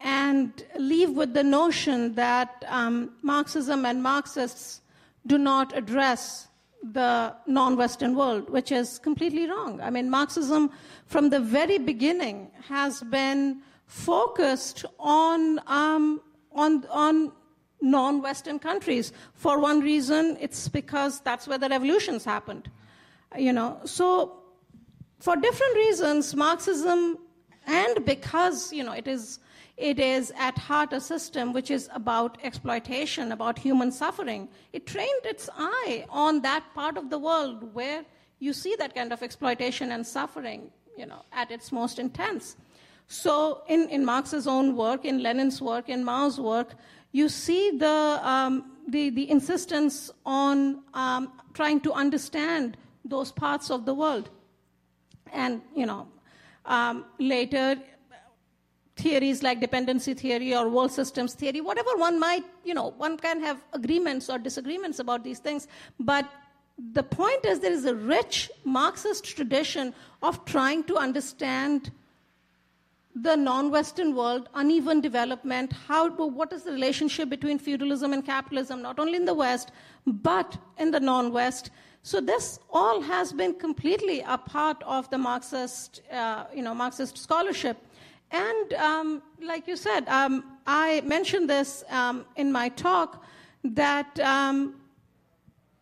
and 0.00 0.64
leave 0.76 1.10
with 1.10 1.32
the 1.32 1.44
notion 1.44 2.14
that 2.14 2.64
um, 2.68 3.12
marxism 3.22 3.86
and 3.86 4.02
marxists 4.02 4.80
do 5.26 5.38
not 5.38 5.76
address 5.76 6.48
the 6.92 7.34
non-western 7.46 8.14
world 8.14 8.50
which 8.50 8.72
is 8.72 8.98
completely 8.98 9.48
wrong. 9.48 9.80
I 9.80 9.90
mean 9.90 10.10
marxism 10.10 10.70
from 11.06 11.30
the 11.30 11.40
very 11.40 11.78
beginning 11.78 12.50
has 12.68 13.02
been 13.02 13.62
focused 13.86 14.84
on 14.98 15.60
um, 15.68 16.20
on 16.52 16.84
on 16.90 17.32
non 17.80 18.22
Western 18.22 18.58
countries. 18.58 19.12
For 19.34 19.58
one 19.58 19.80
reason, 19.80 20.36
it's 20.40 20.68
because 20.68 21.20
that's 21.20 21.46
where 21.46 21.58
the 21.58 21.68
revolutions 21.68 22.24
happened. 22.24 22.70
You 23.36 23.52
know, 23.52 23.80
so 23.84 24.40
for 25.18 25.36
different 25.36 25.74
reasons, 25.74 26.34
Marxism, 26.34 27.18
and 27.66 28.04
because, 28.04 28.72
you 28.72 28.84
know, 28.84 28.92
it 28.92 29.08
is, 29.08 29.40
it 29.76 29.98
is 29.98 30.32
at 30.38 30.56
heart 30.56 30.92
a 30.92 31.00
system 31.00 31.52
which 31.52 31.70
is 31.70 31.88
about 31.92 32.38
exploitation, 32.42 33.32
about 33.32 33.58
human 33.58 33.90
suffering, 33.90 34.48
it 34.72 34.86
trained 34.86 35.24
its 35.24 35.50
eye 35.56 36.06
on 36.08 36.42
that 36.42 36.64
part 36.74 36.96
of 36.96 37.10
the 37.10 37.18
world 37.18 37.74
where 37.74 38.04
you 38.38 38.52
see 38.52 38.76
that 38.76 38.94
kind 38.94 39.12
of 39.12 39.22
exploitation 39.22 39.92
and 39.92 40.06
suffering, 40.06 40.70
you 40.96 41.06
know, 41.06 41.24
at 41.32 41.50
its 41.50 41.72
most 41.72 41.98
intense. 41.98 42.56
So, 43.08 43.62
in, 43.68 43.88
in 43.88 44.04
Marx's 44.04 44.46
own 44.46 44.76
work, 44.76 45.04
in 45.04 45.22
Lenin's 45.22 45.62
work, 45.62 45.88
in 45.88 46.04
Mao's 46.04 46.40
work, 46.40 46.74
you 47.12 47.28
see 47.28 47.70
the, 47.70 48.20
um, 48.22 48.72
the, 48.88 49.10
the, 49.10 49.30
insistence 49.30 50.10
on 50.24 50.82
um, 50.92 51.32
trying 51.54 51.80
to 51.80 51.92
understand 51.92 52.76
those 53.04 53.30
parts 53.30 53.70
of 53.70 53.86
the 53.86 53.94
world. 53.94 54.28
And, 55.32 55.62
you 55.74 55.86
know, 55.86 56.08
um, 56.64 57.04
later, 57.20 57.76
theories 58.96 59.42
like 59.42 59.60
dependency 59.60 60.14
theory 60.14 60.54
or 60.54 60.68
world 60.68 60.90
systems 60.90 61.34
theory, 61.34 61.60
whatever 61.60 61.90
one 61.96 62.18
might, 62.18 62.44
you 62.64 62.74
know, 62.74 62.94
one 62.96 63.16
can 63.16 63.40
have 63.40 63.62
agreements 63.72 64.28
or 64.28 64.38
disagreements 64.38 64.98
about 64.98 65.22
these 65.22 65.38
things, 65.38 65.68
but 66.00 66.28
the 66.92 67.02
point 67.02 67.44
is 67.44 67.60
there 67.60 67.72
is 67.72 67.84
a 67.84 67.94
rich 67.94 68.50
Marxist 68.64 69.24
tradition 69.24 69.94
of 70.22 70.44
trying 70.44 70.84
to 70.84 70.96
understand 70.96 71.90
the 73.22 73.34
non-Western 73.34 74.14
world, 74.14 74.48
uneven 74.54 75.00
development, 75.00 75.72
how, 75.88 76.10
what 76.10 76.52
is 76.52 76.64
the 76.64 76.72
relationship 76.72 77.30
between 77.30 77.58
feudalism 77.58 78.12
and 78.12 78.24
capitalism, 78.24 78.82
not 78.82 78.98
only 78.98 79.16
in 79.16 79.24
the 79.24 79.32
West, 79.32 79.70
but 80.06 80.58
in 80.78 80.90
the 80.90 81.00
non-West. 81.00 81.70
So 82.02 82.20
this 82.20 82.60
all 82.70 83.00
has 83.00 83.32
been 83.32 83.54
completely 83.54 84.20
a 84.20 84.36
part 84.36 84.82
of 84.82 85.08
the 85.08 85.16
Marxist, 85.16 86.02
uh, 86.12 86.44
you 86.54 86.62
know, 86.62 86.74
Marxist 86.74 87.16
scholarship. 87.16 87.78
And 88.30 88.74
um, 88.74 89.22
like 89.42 89.66
you 89.66 89.76
said, 89.76 90.06
um, 90.08 90.44
I 90.66 91.00
mentioned 91.00 91.48
this 91.48 91.84
um, 91.88 92.26
in 92.36 92.52
my 92.52 92.68
talk 92.68 93.24
that 93.64 94.20
um, 94.20 94.74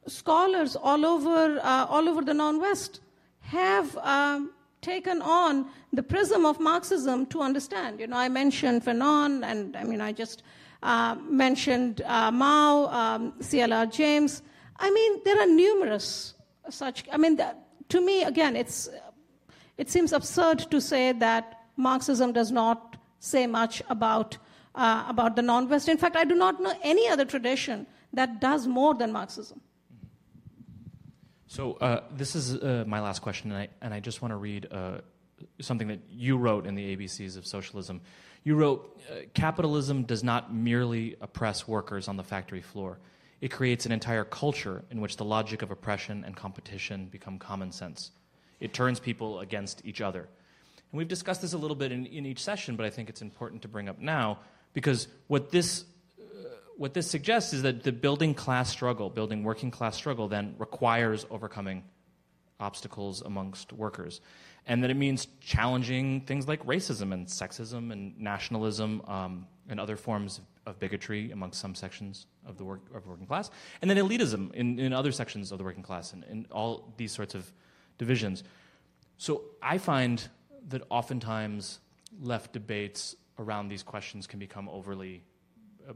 scholars 0.07 0.77
all 0.77 1.05
over, 1.05 1.59
uh, 1.59 1.87
all 1.87 2.09
over 2.09 2.23
the 2.23 2.35
non-West 2.35 3.01
have 3.41 3.97
um, 3.99 4.54
taken 4.85 5.23
on 5.23 5.67
the 5.93 6.03
prism 6.03 6.45
of 6.45 6.61
Marxism 6.61 7.27
to 7.27 7.41
understand. 7.41 8.01
You 8.01 8.07
know, 8.07 8.19
I 8.19 8.29
mentioned 8.29 8.85
Fanon, 8.85 9.43
and 9.43 9.77
I 9.77 9.85
mean, 9.85 10.01
I 10.01 10.13
just 10.13 10.43
uh, 10.83 11.17
mentioned 11.29 12.03
uh, 12.03 12.31
Mao, 12.31 12.87
um, 13.01 13.33
C.L.R. 13.41 13.87
James. 13.87 14.43
I 14.79 14.91
mean, 14.91 15.21
there 15.25 15.41
are 15.41 15.47
numerous 15.47 16.35
such. 16.69 17.05
I 17.11 17.17
mean, 17.17 17.37
that, 17.37 17.59
to 17.89 18.05
me, 18.05 18.25
again, 18.25 18.55
it's 18.57 18.89
it 19.79 19.91
seems 19.91 20.13
absurd 20.13 20.59
to 20.71 20.81
say 20.81 21.13
that 21.13 21.61
Marxism 21.77 22.33
does 22.33 22.53
not 22.53 22.97
say 23.19 23.47
much 23.47 23.83
about 23.89 24.37
uh, 24.75 25.05
about 25.09 25.37
the 25.37 25.43
non-West. 25.43 25.89
In 25.89 25.97
fact, 25.97 26.17
I 26.17 26.25
do 26.25 26.35
not 26.35 26.61
know 26.61 26.75
any 26.83 27.09
other 27.09 27.25
tradition 27.25 27.87
that 28.13 28.41
does 28.41 28.67
more 28.67 28.95
than 28.95 29.13
Marxism. 29.13 29.61
So 31.55 31.75
uh, 31.75 32.01
this 32.11 32.35
is 32.35 32.53
uh, 32.57 32.83
my 32.85 33.01
last 33.01 33.23
question, 33.23 33.53
and 33.53 33.61
I, 33.61 33.69
and 33.81 33.95
I 33.95 34.01
just 34.01 34.21
want 34.21 34.33
to 34.33 34.37
read 34.37 34.67
uh, 34.73 34.99
something 35.61 35.87
that 35.87 36.01
you 36.11 36.37
wrote 36.37 36.67
in 36.67 36.75
the 36.75 36.97
ABCs 36.97 37.37
of 37.37 37.47
Socialism. 37.47 38.01
You 38.43 38.57
wrote, 38.57 39.01
uh, 39.09 39.21
Capitalism 39.35 40.03
does 40.03 40.25
not 40.25 40.53
merely 40.53 41.15
oppress 41.21 41.69
workers 41.69 42.09
on 42.09 42.17
the 42.17 42.25
factory 42.25 42.61
floor. 42.61 42.99
It 43.41 43.53
creates 43.53 43.87
an 43.87 43.93
entire 43.93 44.25
culture 44.25 44.83
in 44.91 45.01
which 45.01 45.17
the 45.17 45.25
logic 45.25 45.63
of 45.63 45.71
oppression 45.71 46.25
and 46.27 46.35
competition 46.35 47.07
become 47.07 47.39
common 47.39 47.71
sense. 47.71 48.11
It 48.59 48.75
turns 48.75 48.99
people 48.99 49.39
against 49.39 49.81
each 49.87 50.01
other. 50.01 50.23
And 50.23 50.99
we've 50.99 51.07
discussed 51.07 51.41
this 51.41 51.53
a 51.53 51.59
little 51.59 51.77
bit 51.77 51.93
in, 51.93 52.05
in 52.07 52.27
each 52.27 52.43
session, 52.43 52.75
but 52.75 52.85
I 52.85 52.91
think 52.91 53.09
it's 53.09 53.23
important 53.23 53.63
to 53.63 53.69
bring 53.69 53.89
up 53.89 54.01
now 54.01 54.41
because 54.73 55.07
what 55.29 55.53
this 55.53 55.85
what 56.77 56.95
this 56.95 57.11
suggests 57.11 57.53
is 57.53 57.63
that 57.63 57.83
the 57.83 57.93
building 57.93 58.35
class 58.35 58.71
struggle, 58.71 59.11
building 59.11 59.45
working 59.45 59.71
class 59.71 59.97
struggle, 59.97 60.29
then 60.29 60.55
requires 60.59 61.27
overcoming 61.31 61.85
obstacles 62.61 63.23
amongst 63.23 63.73
workers. 63.73 64.21
And 64.67 64.83
that 64.83 64.91
it 64.91 64.97
means 64.97 65.29
challenging 65.41 66.23
things 66.23 66.49
like 66.49 66.65
racism 66.65 67.13
and 67.13 67.27
sexism 67.27 67.93
and 67.93 68.19
nationalism 68.19 69.03
um, 69.07 69.47
and 69.69 69.79
other 69.79 69.97
forms 69.97 70.41
of 70.67 70.79
bigotry 70.79 71.31
amongst 71.31 71.61
some 71.61 71.75
sections 71.75 72.27
of 72.47 72.57
the 72.57 72.65
work, 72.65 72.81
of 72.95 73.07
working 73.07 73.27
class. 73.27 73.51
And 73.83 73.91
then 73.91 73.99
elitism 73.99 74.53
in, 74.55 74.79
in 74.79 74.93
other 74.93 75.13
sections 75.13 75.53
of 75.53 75.59
the 75.59 75.65
working 75.65 75.83
class 75.83 76.13
and, 76.13 76.25
and 76.25 76.47
all 76.51 76.95
these 76.97 77.13
sorts 77.13 77.35
of 77.35 77.53
divisions. 77.99 78.43
So 79.19 79.43
I 79.63 79.79
find 79.79 80.27
that 80.69 80.83
oftentimes 80.89 81.81
left 82.21 82.53
debates 82.53 83.15
around 83.39 83.69
these 83.69 83.83
questions 83.83 84.27
can 84.27 84.39
become 84.39 84.69
overly 84.69 85.23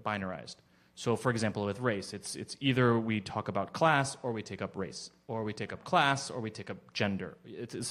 binarized. 0.04 0.56
So, 0.98 1.14
for 1.14 1.30
example, 1.30 1.64
with 1.64 1.78
race, 1.78 2.12
it's, 2.12 2.34
it's 2.34 2.56
either 2.58 2.98
we 2.98 3.20
talk 3.20 3.46
about 3.46 3.72
class 3.72 4.16
or 4.24 4.32
we 4.32 4.42
take 4.42 4.60
up 4.60 4.74
race, 4.74 5.10
or 5.28 5.44
we 5.44 5.52
take 5.52 5.72
up 5.72 5.84
class 5.84 6.28
or 6.28 6.40
we 6.40 6.50
take 6.50 6.70
up 6.70 6.92
gender, 6.92 7.36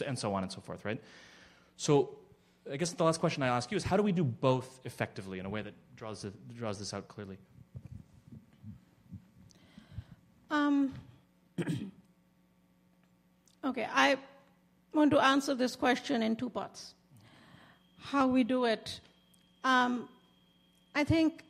and 0.05 0.19
so 0.19 0.33
on 0.33 0.43
and 0.43 0.51
so 0.51 0.59
forth, 0.59 0.83
right? 0.83 1.01
So, 1.77 2.17
I 2.69 2.75
guess 2.75 2.91
the 2.91 3.05
last 3.05 3.21
question 3.21 3.43
I'll 3.43 3.53
ask 3.53 3.71
you 3.71 3.77
is 3.77 3.85
how 3.85 3.95
do 3.95 4.03
we 4.03 4.11
do 4.11 4.25
both 4.25 4.81
effectively 4.83 5.39
in 5.39 5.45
a 5.45 5.49
way 5.49 5.61
that 5.61 5.73
draws, 5.95 6.23
the, 6.23 6.33
draws 6.53 6.79
this 6.79 6.93
out 6.93 7.07
clearly? 7.07 7.37
Um, 10.51 10.93
okay, 13.63 13.87
I 13.89 14.17
want 14.93 15.11
to 15.11 15.19
answer 15.23 15.55
this 15.55 15.77
question 15.77 16.21
in 16.23 16.35
two 16.35 16.49
parts. 16.49 16.93
How 18.01 18.27
we 18.27 18.43
do 18.43 18.65
it. 18.65 18.99
Um, 19.63 20.09
I 20.93 21.05
think 21.05 21.45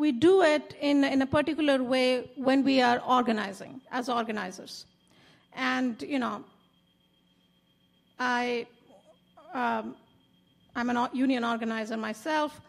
we 0.00 0.12
do 0.12 0.40
it 0.42 0.74
in, 0.80 1.04
in 1.04 1.20
a 1.20 1.26
particular 1.26 1.82
way 1.82 2.30
when 2.36 2.64
we 2.64 2.80
are 2.80 3.02
organizing 3.06 3.82
as 3.92 4.08
organizers. 4.08 4.86
And, 5.52 6.00
you 6.00 6.18
know, 6.18 6.42
I, 8.18 8.66
um, 9.52 9.94
I'm 10.74 10.88
a 10.88 11.10
union 11.12 11.44
organizer 11.44 11.98
myself. 11.98 12.62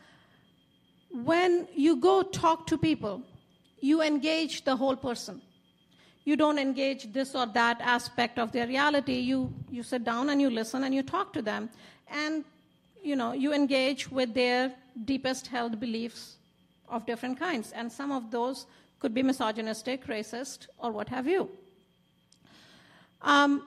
When 1.09 1.69
you 1.73 1.95
go 2.01 2.21
talk 2.21 2.67
to 2.67 2.77
people, 2.77 3.21
you 3.79 4.01
engage 4.01 4.65
the 4.65 4.75
whole 4.75 4.97
person. 4.97 5.41
You 6.25 6.36
don't 6.36 6.59
engage 6.59 7.13
this 7.13 7.34
or 7.34 7.45
that 7.45 7.79
aspect 7.79 8.39
of 8.39 8.51
their 8.51 8.67
reality. 8.67 9.19
You, 9.19 9.53
you 9.71 9.84
sit 9.84 10.03
down 10.03 10.29
and 10.29 10.41
you 10.41 10.49
listen 10.49 10.84
and 10.84 10.93
you 10.93 11.01
talk 11.01 11.32
to 11.34 11.41
them. 11.41 11.69
And, 12.09 12.43
you 13.01 13.15
know, 13.15 13.32
you 13.32 13.53
engage 13.53 14.11
with 14.11 14.34
their 14.34 14.73
deepest 15.05 15.47
held 15.47 15.79
beliefs 15.79 16.36
of 16.91 17.05
different 17.05 17.39
kinds, 17.39 17.71
and 17.71 17.91
some 17.91 18.11
of 18.11 18.29
those 18.29 18.67
could 18.99 19.13
be 19.13 19.23
misogynistic, 19.23 20.05
racist, 20.05 20.67
or 20.77 20.91
what 20.91 21.09
have 21.09 21.27
you. 21.27 21.49
Um, 23.23 23.63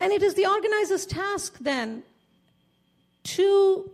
and 0.00 0.12
it 0.12 0.22
is 0.22 0.34
the 0.34 0.46
organizer's 0.46 1.06
task 1.06 1.56
then 1.60 2.02
to 3.24 3.90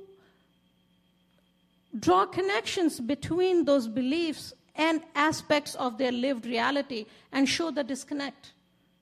draw 1.99 2.25
connections 2.27 3.01
between 3.01 3.65
those 3.65 3.89
beliefs 3.89 4.53
and 4.77 5.03
aspects 5.15 5.75
of 5.75 5.99
their 5.99 6.13
lived 6.13 6.47
reality 6.47 7.07
and 7.33 7.49
show 7.49 7.71
the 7.71 7.83
disconnect 7.83 8.53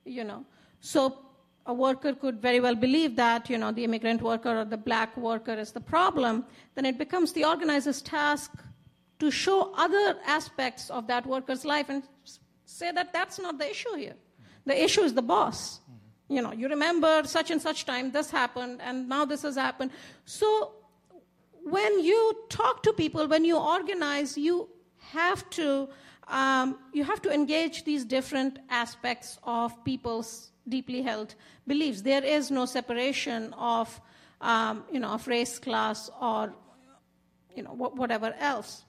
you 0.04 0.24
know 0.24 0.44
so 0.80 1.18
a 1.66 1.72
worker 1.72 2.14
could 2.14 2.40
very 2.40 2.60
well 2.60 2.74
believe 2.74 3.14
that 3.14 3.50
you 3.50 3.58
know 3.58 3.70
the 3.72 3.84
immigrant 3.84 4.22
worker 4.22 4.60
or 4.60 4.64
the 4.64 4.76
black 4.76 5.14
worker 5.16 5.52
is 5.52 5.72
the 5.72 5.80
problem 5.80 6.44
then 6.74 6.86
it 6.86 6.96
becomes 6.96 7.32
the 7.32 7.44
organizer's 7.44 8.00
task 8.00 8.52
to 9.18 9.30
show 9.30 9.72
other 9.74 10.16
aspects 10.26 10.90
of 10.90 11.06
that 11.06 11.26
worker's 11.26 11.64
life 11.64 11.88
and 11.88 12.02
say 12.64 12.92
that 12.92 13.12
that's 13.12 13.38
not 13.38 13.58
the 13.58 13.68
issue 13.68 13.94
here 13.94 14.14
the 14.66 14.82
issue 14.82 15.00
is 15.00 15.14
the 15.14 15.22
boss 15.22 15.80
you 16.28 16.42
know 16.42 16.52
you 16.52 16.68
remember 16.68 17.22
such 17.24 17.50
and 17.50 17.60
such 17.60 17.84
time 17.84 18.10
this 18.12 18.30
happened 18.30 18.80
and 18.82 19.08
now 19.08 19.24
this 19.24 19.42
has 19.42 19.56
happened 19.56 19.90
so 20.24 20.72
when 21.64 22.00
you 22.00 22.34
talk 22.48 22.82
to 22.82 22.92
people 22.92 23.26
when 23.26 23.44
you 23.44 23.56
organize 23.56 24.36
you 24.38 24.68
have 24.98 25.48
to 25.50 25.88
um, 26.28 26.78
you 26.92 27.04
have 27.04 27.22
to 27.22 27.32
engage 27.32 27.84
these 27.84 28.04
different 28.04 28.58
aspects 28.68 29.38
of 29.42 29.82
people's 29.84 30.50
deeply 30.68 31.02
held 31.02 31.34
beliefs. 31.66 32.02
There 32.02 32.24
is 32.24 32.50
no 32.50 32.66
separation 32.66 33.54
of, 33.54 34.00
um, 34.40 34.84
you 34.92 35.00
know, 35.00 35.08
of 35.08 35.26
race, 35.26 35.58
class, 35.58 36.10
or, 36.20 36.52
you 37.56 37.62
know, 37.62 37.70
whatever 37.70 38.34
else. 38.38 38.84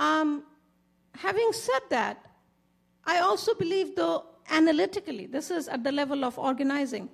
Um, 0.00 0.44
having 1.14 1.52
said 1.52 1.82
that, 1.90 2.24
I 3.04 3.18
also 3.18 3.54
believe, 3.54 3.94
though, 3.94 4.24
analytically, 4.48 5.26
this 5.26 5.50
is 5.50 5.68
at 5.68 5.84
the 5.84 5.92
level 5.92 6.24
of 6.24 6.38
organizing. 6.38 7.10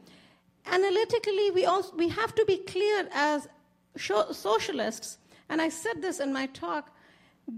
Analytically, 0.66 1.50
we, 1.50 1.64
also, 1.66 1.94
we 1.96 2.08
have 2.08 2.34
to 2.36 2.44
be 2.44 2.58
clear 2.58 3.08
as 3.12 3.48
socialists, 3.96 5.18
and 5.48 5.60
I 5.60 5.68
said 5.68 6.00
this 6.00 6.20
in 6.20 6.32
my 6.32 6.46
talk, 6.46 6.90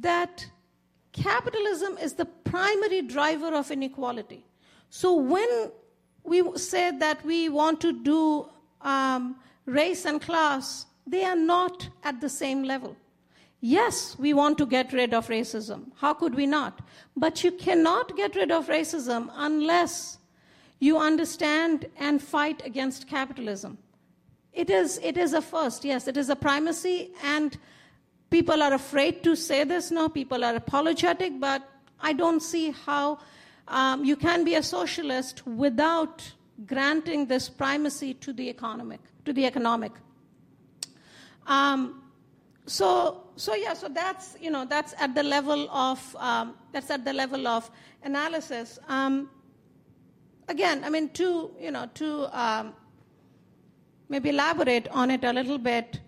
that 0.00 0.46
capitalism 1.12 1.98
is 1.98 2.14
the 2.14 2.24
primary 2.24 3.02
driver 3.02 3.54
of 3.54 3.70
inequality. 3.70 4.46
So 4.88 5.14
when 5.14 5.70
we 6.24 6.42
say 6.56 6.90
that 6.98 7.24
we 7.24 7.50
want 7.50 7.80
to 7.82 7.92
do 7.92 8.48
um, 8.80 9.36
race 9.66 10.06
and 10.06 10.22
class, 10.22 10.86
they 11.06 11.24
are 11.24 11.36
not 11.36 11.88
at 12.02 12.20
the 12.20 12.28
same 12.28 12.62
level. 12.62 12.96
Yes, 13.60 14.16
we 14.18 14.32
want 14.34 14.56
to 14.58 14.66
get 14.66 14.92
rid 14.92 15.12
of 15.12 15.26
racism. 15.28 15.90
How 15.96 16.14
could 16.14 16.34
we 16.34 16.46
not? 16.46 16.80
But 17.16 17.42
you 17.42 17.50
cannot 17.50 18.16
get 18.16 18.36
rid 18.36 18.52
of 18.52 18.68
racism 18.68 19.30
unless 19.34 20.18
you 20.78 20.98
understand 20.98 21.86
and 21.96 22.22
fight 22.22 22.64
against 22.64 23.08
capitalism. 23.08 23.78
It 24.52 24.70
is, 24.70 24.98
it 25.02 25.16
is 25.16 25.32
a 25.32 25.42
first, 25.42 25.84
yes, 25.84 26.06
it 26.08 26.16
is 26.16 26.28
a 26.30 26.36
primacy, 26.36 27.10
and 27.22 27.56
people 28.30 28.62
are 28.62 28.72
afraid 28.72 29.22
to 29.24 29.34
say 29.34 29.64
this 29.64 29.90
now. 29.90 30.08
People 30.08 30.44
are 30.44 30.54
apologetic, 30.54 31.40
but 31.40 31.68
I 32.00 32.12
don't 32.12 32.40
see 32.40 32.70
how 32.70 33.18
um, 33.66 34.04
you 34.04 34.16
can 34.16 34.44
be 34.44 34.54
a 34.54 34.62
socialist 34.62 35.46
without 35.46 36.32
granting 36.66 37.26
this 37.26 37.48
primacy 37.48 38.14
to 38.14 38.32
the 38.32 38.48
economic, 38.48 39.00
to 39.24 39.32
the 39.32 39.46
economic. 39.46 39.92
Um, 41.46 42.02
so, 42.66 43.24
so 43.38 43.54
yeah, 43.54 43.74
so 43.74 43.88
that's 43.88 44.36
you 44.40 44.50
know 44.50 44.64
that's 44.64 44.94
at 44.98 45.14
the 45.14 45.22
level 45.22 45.70
of 45.70 46.16
um, 46.18 46.54
that's 46.72 46.90
at 46.90 47.04
the 47.04 47.12
level 47.12 47.46
of 47.46 47.70
analysis. 48.02 48.78
Um, 48.88 49.30
again, 50.48 50.82
I 50.84 50.90
mean 50.90 51.08
to 51.10 51.50
you 51.60 51.70
know 51.70 51.88
to 51.94 52.38
um, 52.38 52.74
maybe 54.08 54.30
elaborate 54.30 54.88
on 54.88 55.10
it 55.10 55.22
a 55.22 55.32
little 55.32 55.58
bit 55.58 56.00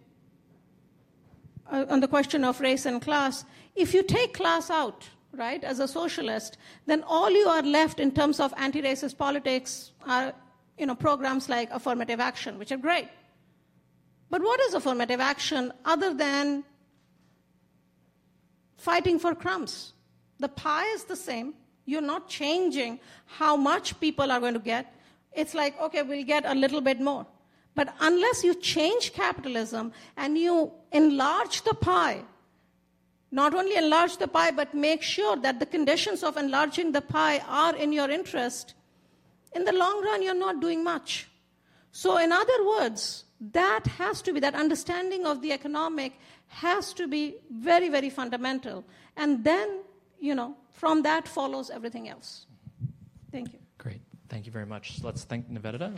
uh, 1.70 1.86
on 1.88 2.00
the 2.00 2.08
question 2.08 2.44
of 2.44 2.60
race 2.60 2.84
and 2.84 3.00
class. 3.00 3.44
If 3.76 3.94
you 3.94 4.02
take 4.02 4.34
class 4.34 4.68
out, 4.68 5.08
right, 5.32 5.62
as 5.62 5.78
a 5.78 5.86
socialist, 5.86 6.58
then 6.86 7.04
all 7.06 7.30
you 7.30 7.46
are 7.46 7.62
left 7.62 8.00
in 8.00 8.10
terms 8.10 8.40
of 8.40 8.52
anti 8.56 8.82
racist 8.82 9.16
politics 9.16 9.92
are 10.04 10.34
you 10.80 10.86
know, 10.86 10.94
programs 10.94 11.48
like 11.48 11.70
affirmative 11.70 12.18
action, 12.18 12.58
which 12.58 12.72
are 12.72 12.78
great. 12.78 13.08
But 14.30 14.42
what 14.42 14.58
is 14.60 14.74
affirmative 14.74 15.20
action 15.20 15.72
other 15.84 16.14
than 16.14 16.64
fighting 18.80 19.18
for 19.18 19.34
crumbs? 19.34 19.92
The 20.38 20.48
pie 20.48 20.86
is 20.94 21.04
the 21.04 21.16
same. 21.16 21.54
You're 21.84 22.00
not 22.00 22.28
changing 22.28 23.00
how 23.26 23.56
much 23.56 23.98
people 24.00 24.32
are 24.32 24.40
going 24.40 24.54
to 24.54 24.60
get. 24.60 24.94
It's 25.32 25.54
like, 25.54 25.80
okay, 25.80 26.02
we'll 26.02 26.24
get 26.24 26.44
a 26.46 26.54
little 26.54 26.80
bit 26.80 27.00
more. 27.00 27.26
But 27.74 27.94
unless 28.00 28.42
you 28.42 28.54
change 28.54 29.12
capitalism 29.12 29.92
and 30.16 30.36
you 30.36 30.72
enlarge 30.92 31.62
the 31.62 31.74
pie, 31.74 32.22
not 33.30 33.54
only 33.54 33.76
enlarge 33.76 34.16
the 34.16 34.26
pie, 34.26 34.50
but 34.50 34.74
make 34.74 35.02
sure 35.02 35.36
that 35.36 35.60
the 35.60 35.66
conditions 35.66 36.22
of 36.22 36.36
enlarging 36.36 36.92
the 36.92 37.00
pie 37.00 37.38
are 37.46 37.76
in 37.76 37.92
your 37.92 38.10
interest, 38.10 38.74
in 39.54 39.64
the 39.64 39.72
long 39.72 40.02
run, 40.02 40.22
you're 40.22 40.34
not 40.34 40.60
doing 40.60 40.82
much. 40.82 41.28
So, 41.92 42.18
in 42.18 42.32
other 42.32 42.66
words, 42.66 43.24
that 43.52 43.86
has 43.86 44.22
to 44.22 44.32
be, 44.32 44.40
that 44.40 44.54
understanding 44.54 45.26
of 45.26 45.40
the 45.42 45.52
economic 45.52 46.18
has 46.48 46.92
to 46.94 47.08
be 47.08 47.36
very, 47.50 47.88
very 47.88 48.10
fundamental. 48.10 48.84
And 49.16 49.42
then, 49.44 49.80
you 50.18 50.34
know, 50.34 50.56
from 50.70 51.02
that 51.02 51.26
follows 51.26 51.70
everything 51.70 52.08
else. 52.08 52.46
Thank 53.32 53.52
you. 53.52 53.58
Great. 53.78 54.02
Thank 54.28 54.46
you 54.46 54.52
very 54.52 54.66
much. 54.66 55.00
Let's 55.02 55.24
thank 55.24 55.50
Nivedita. 55.50 55.90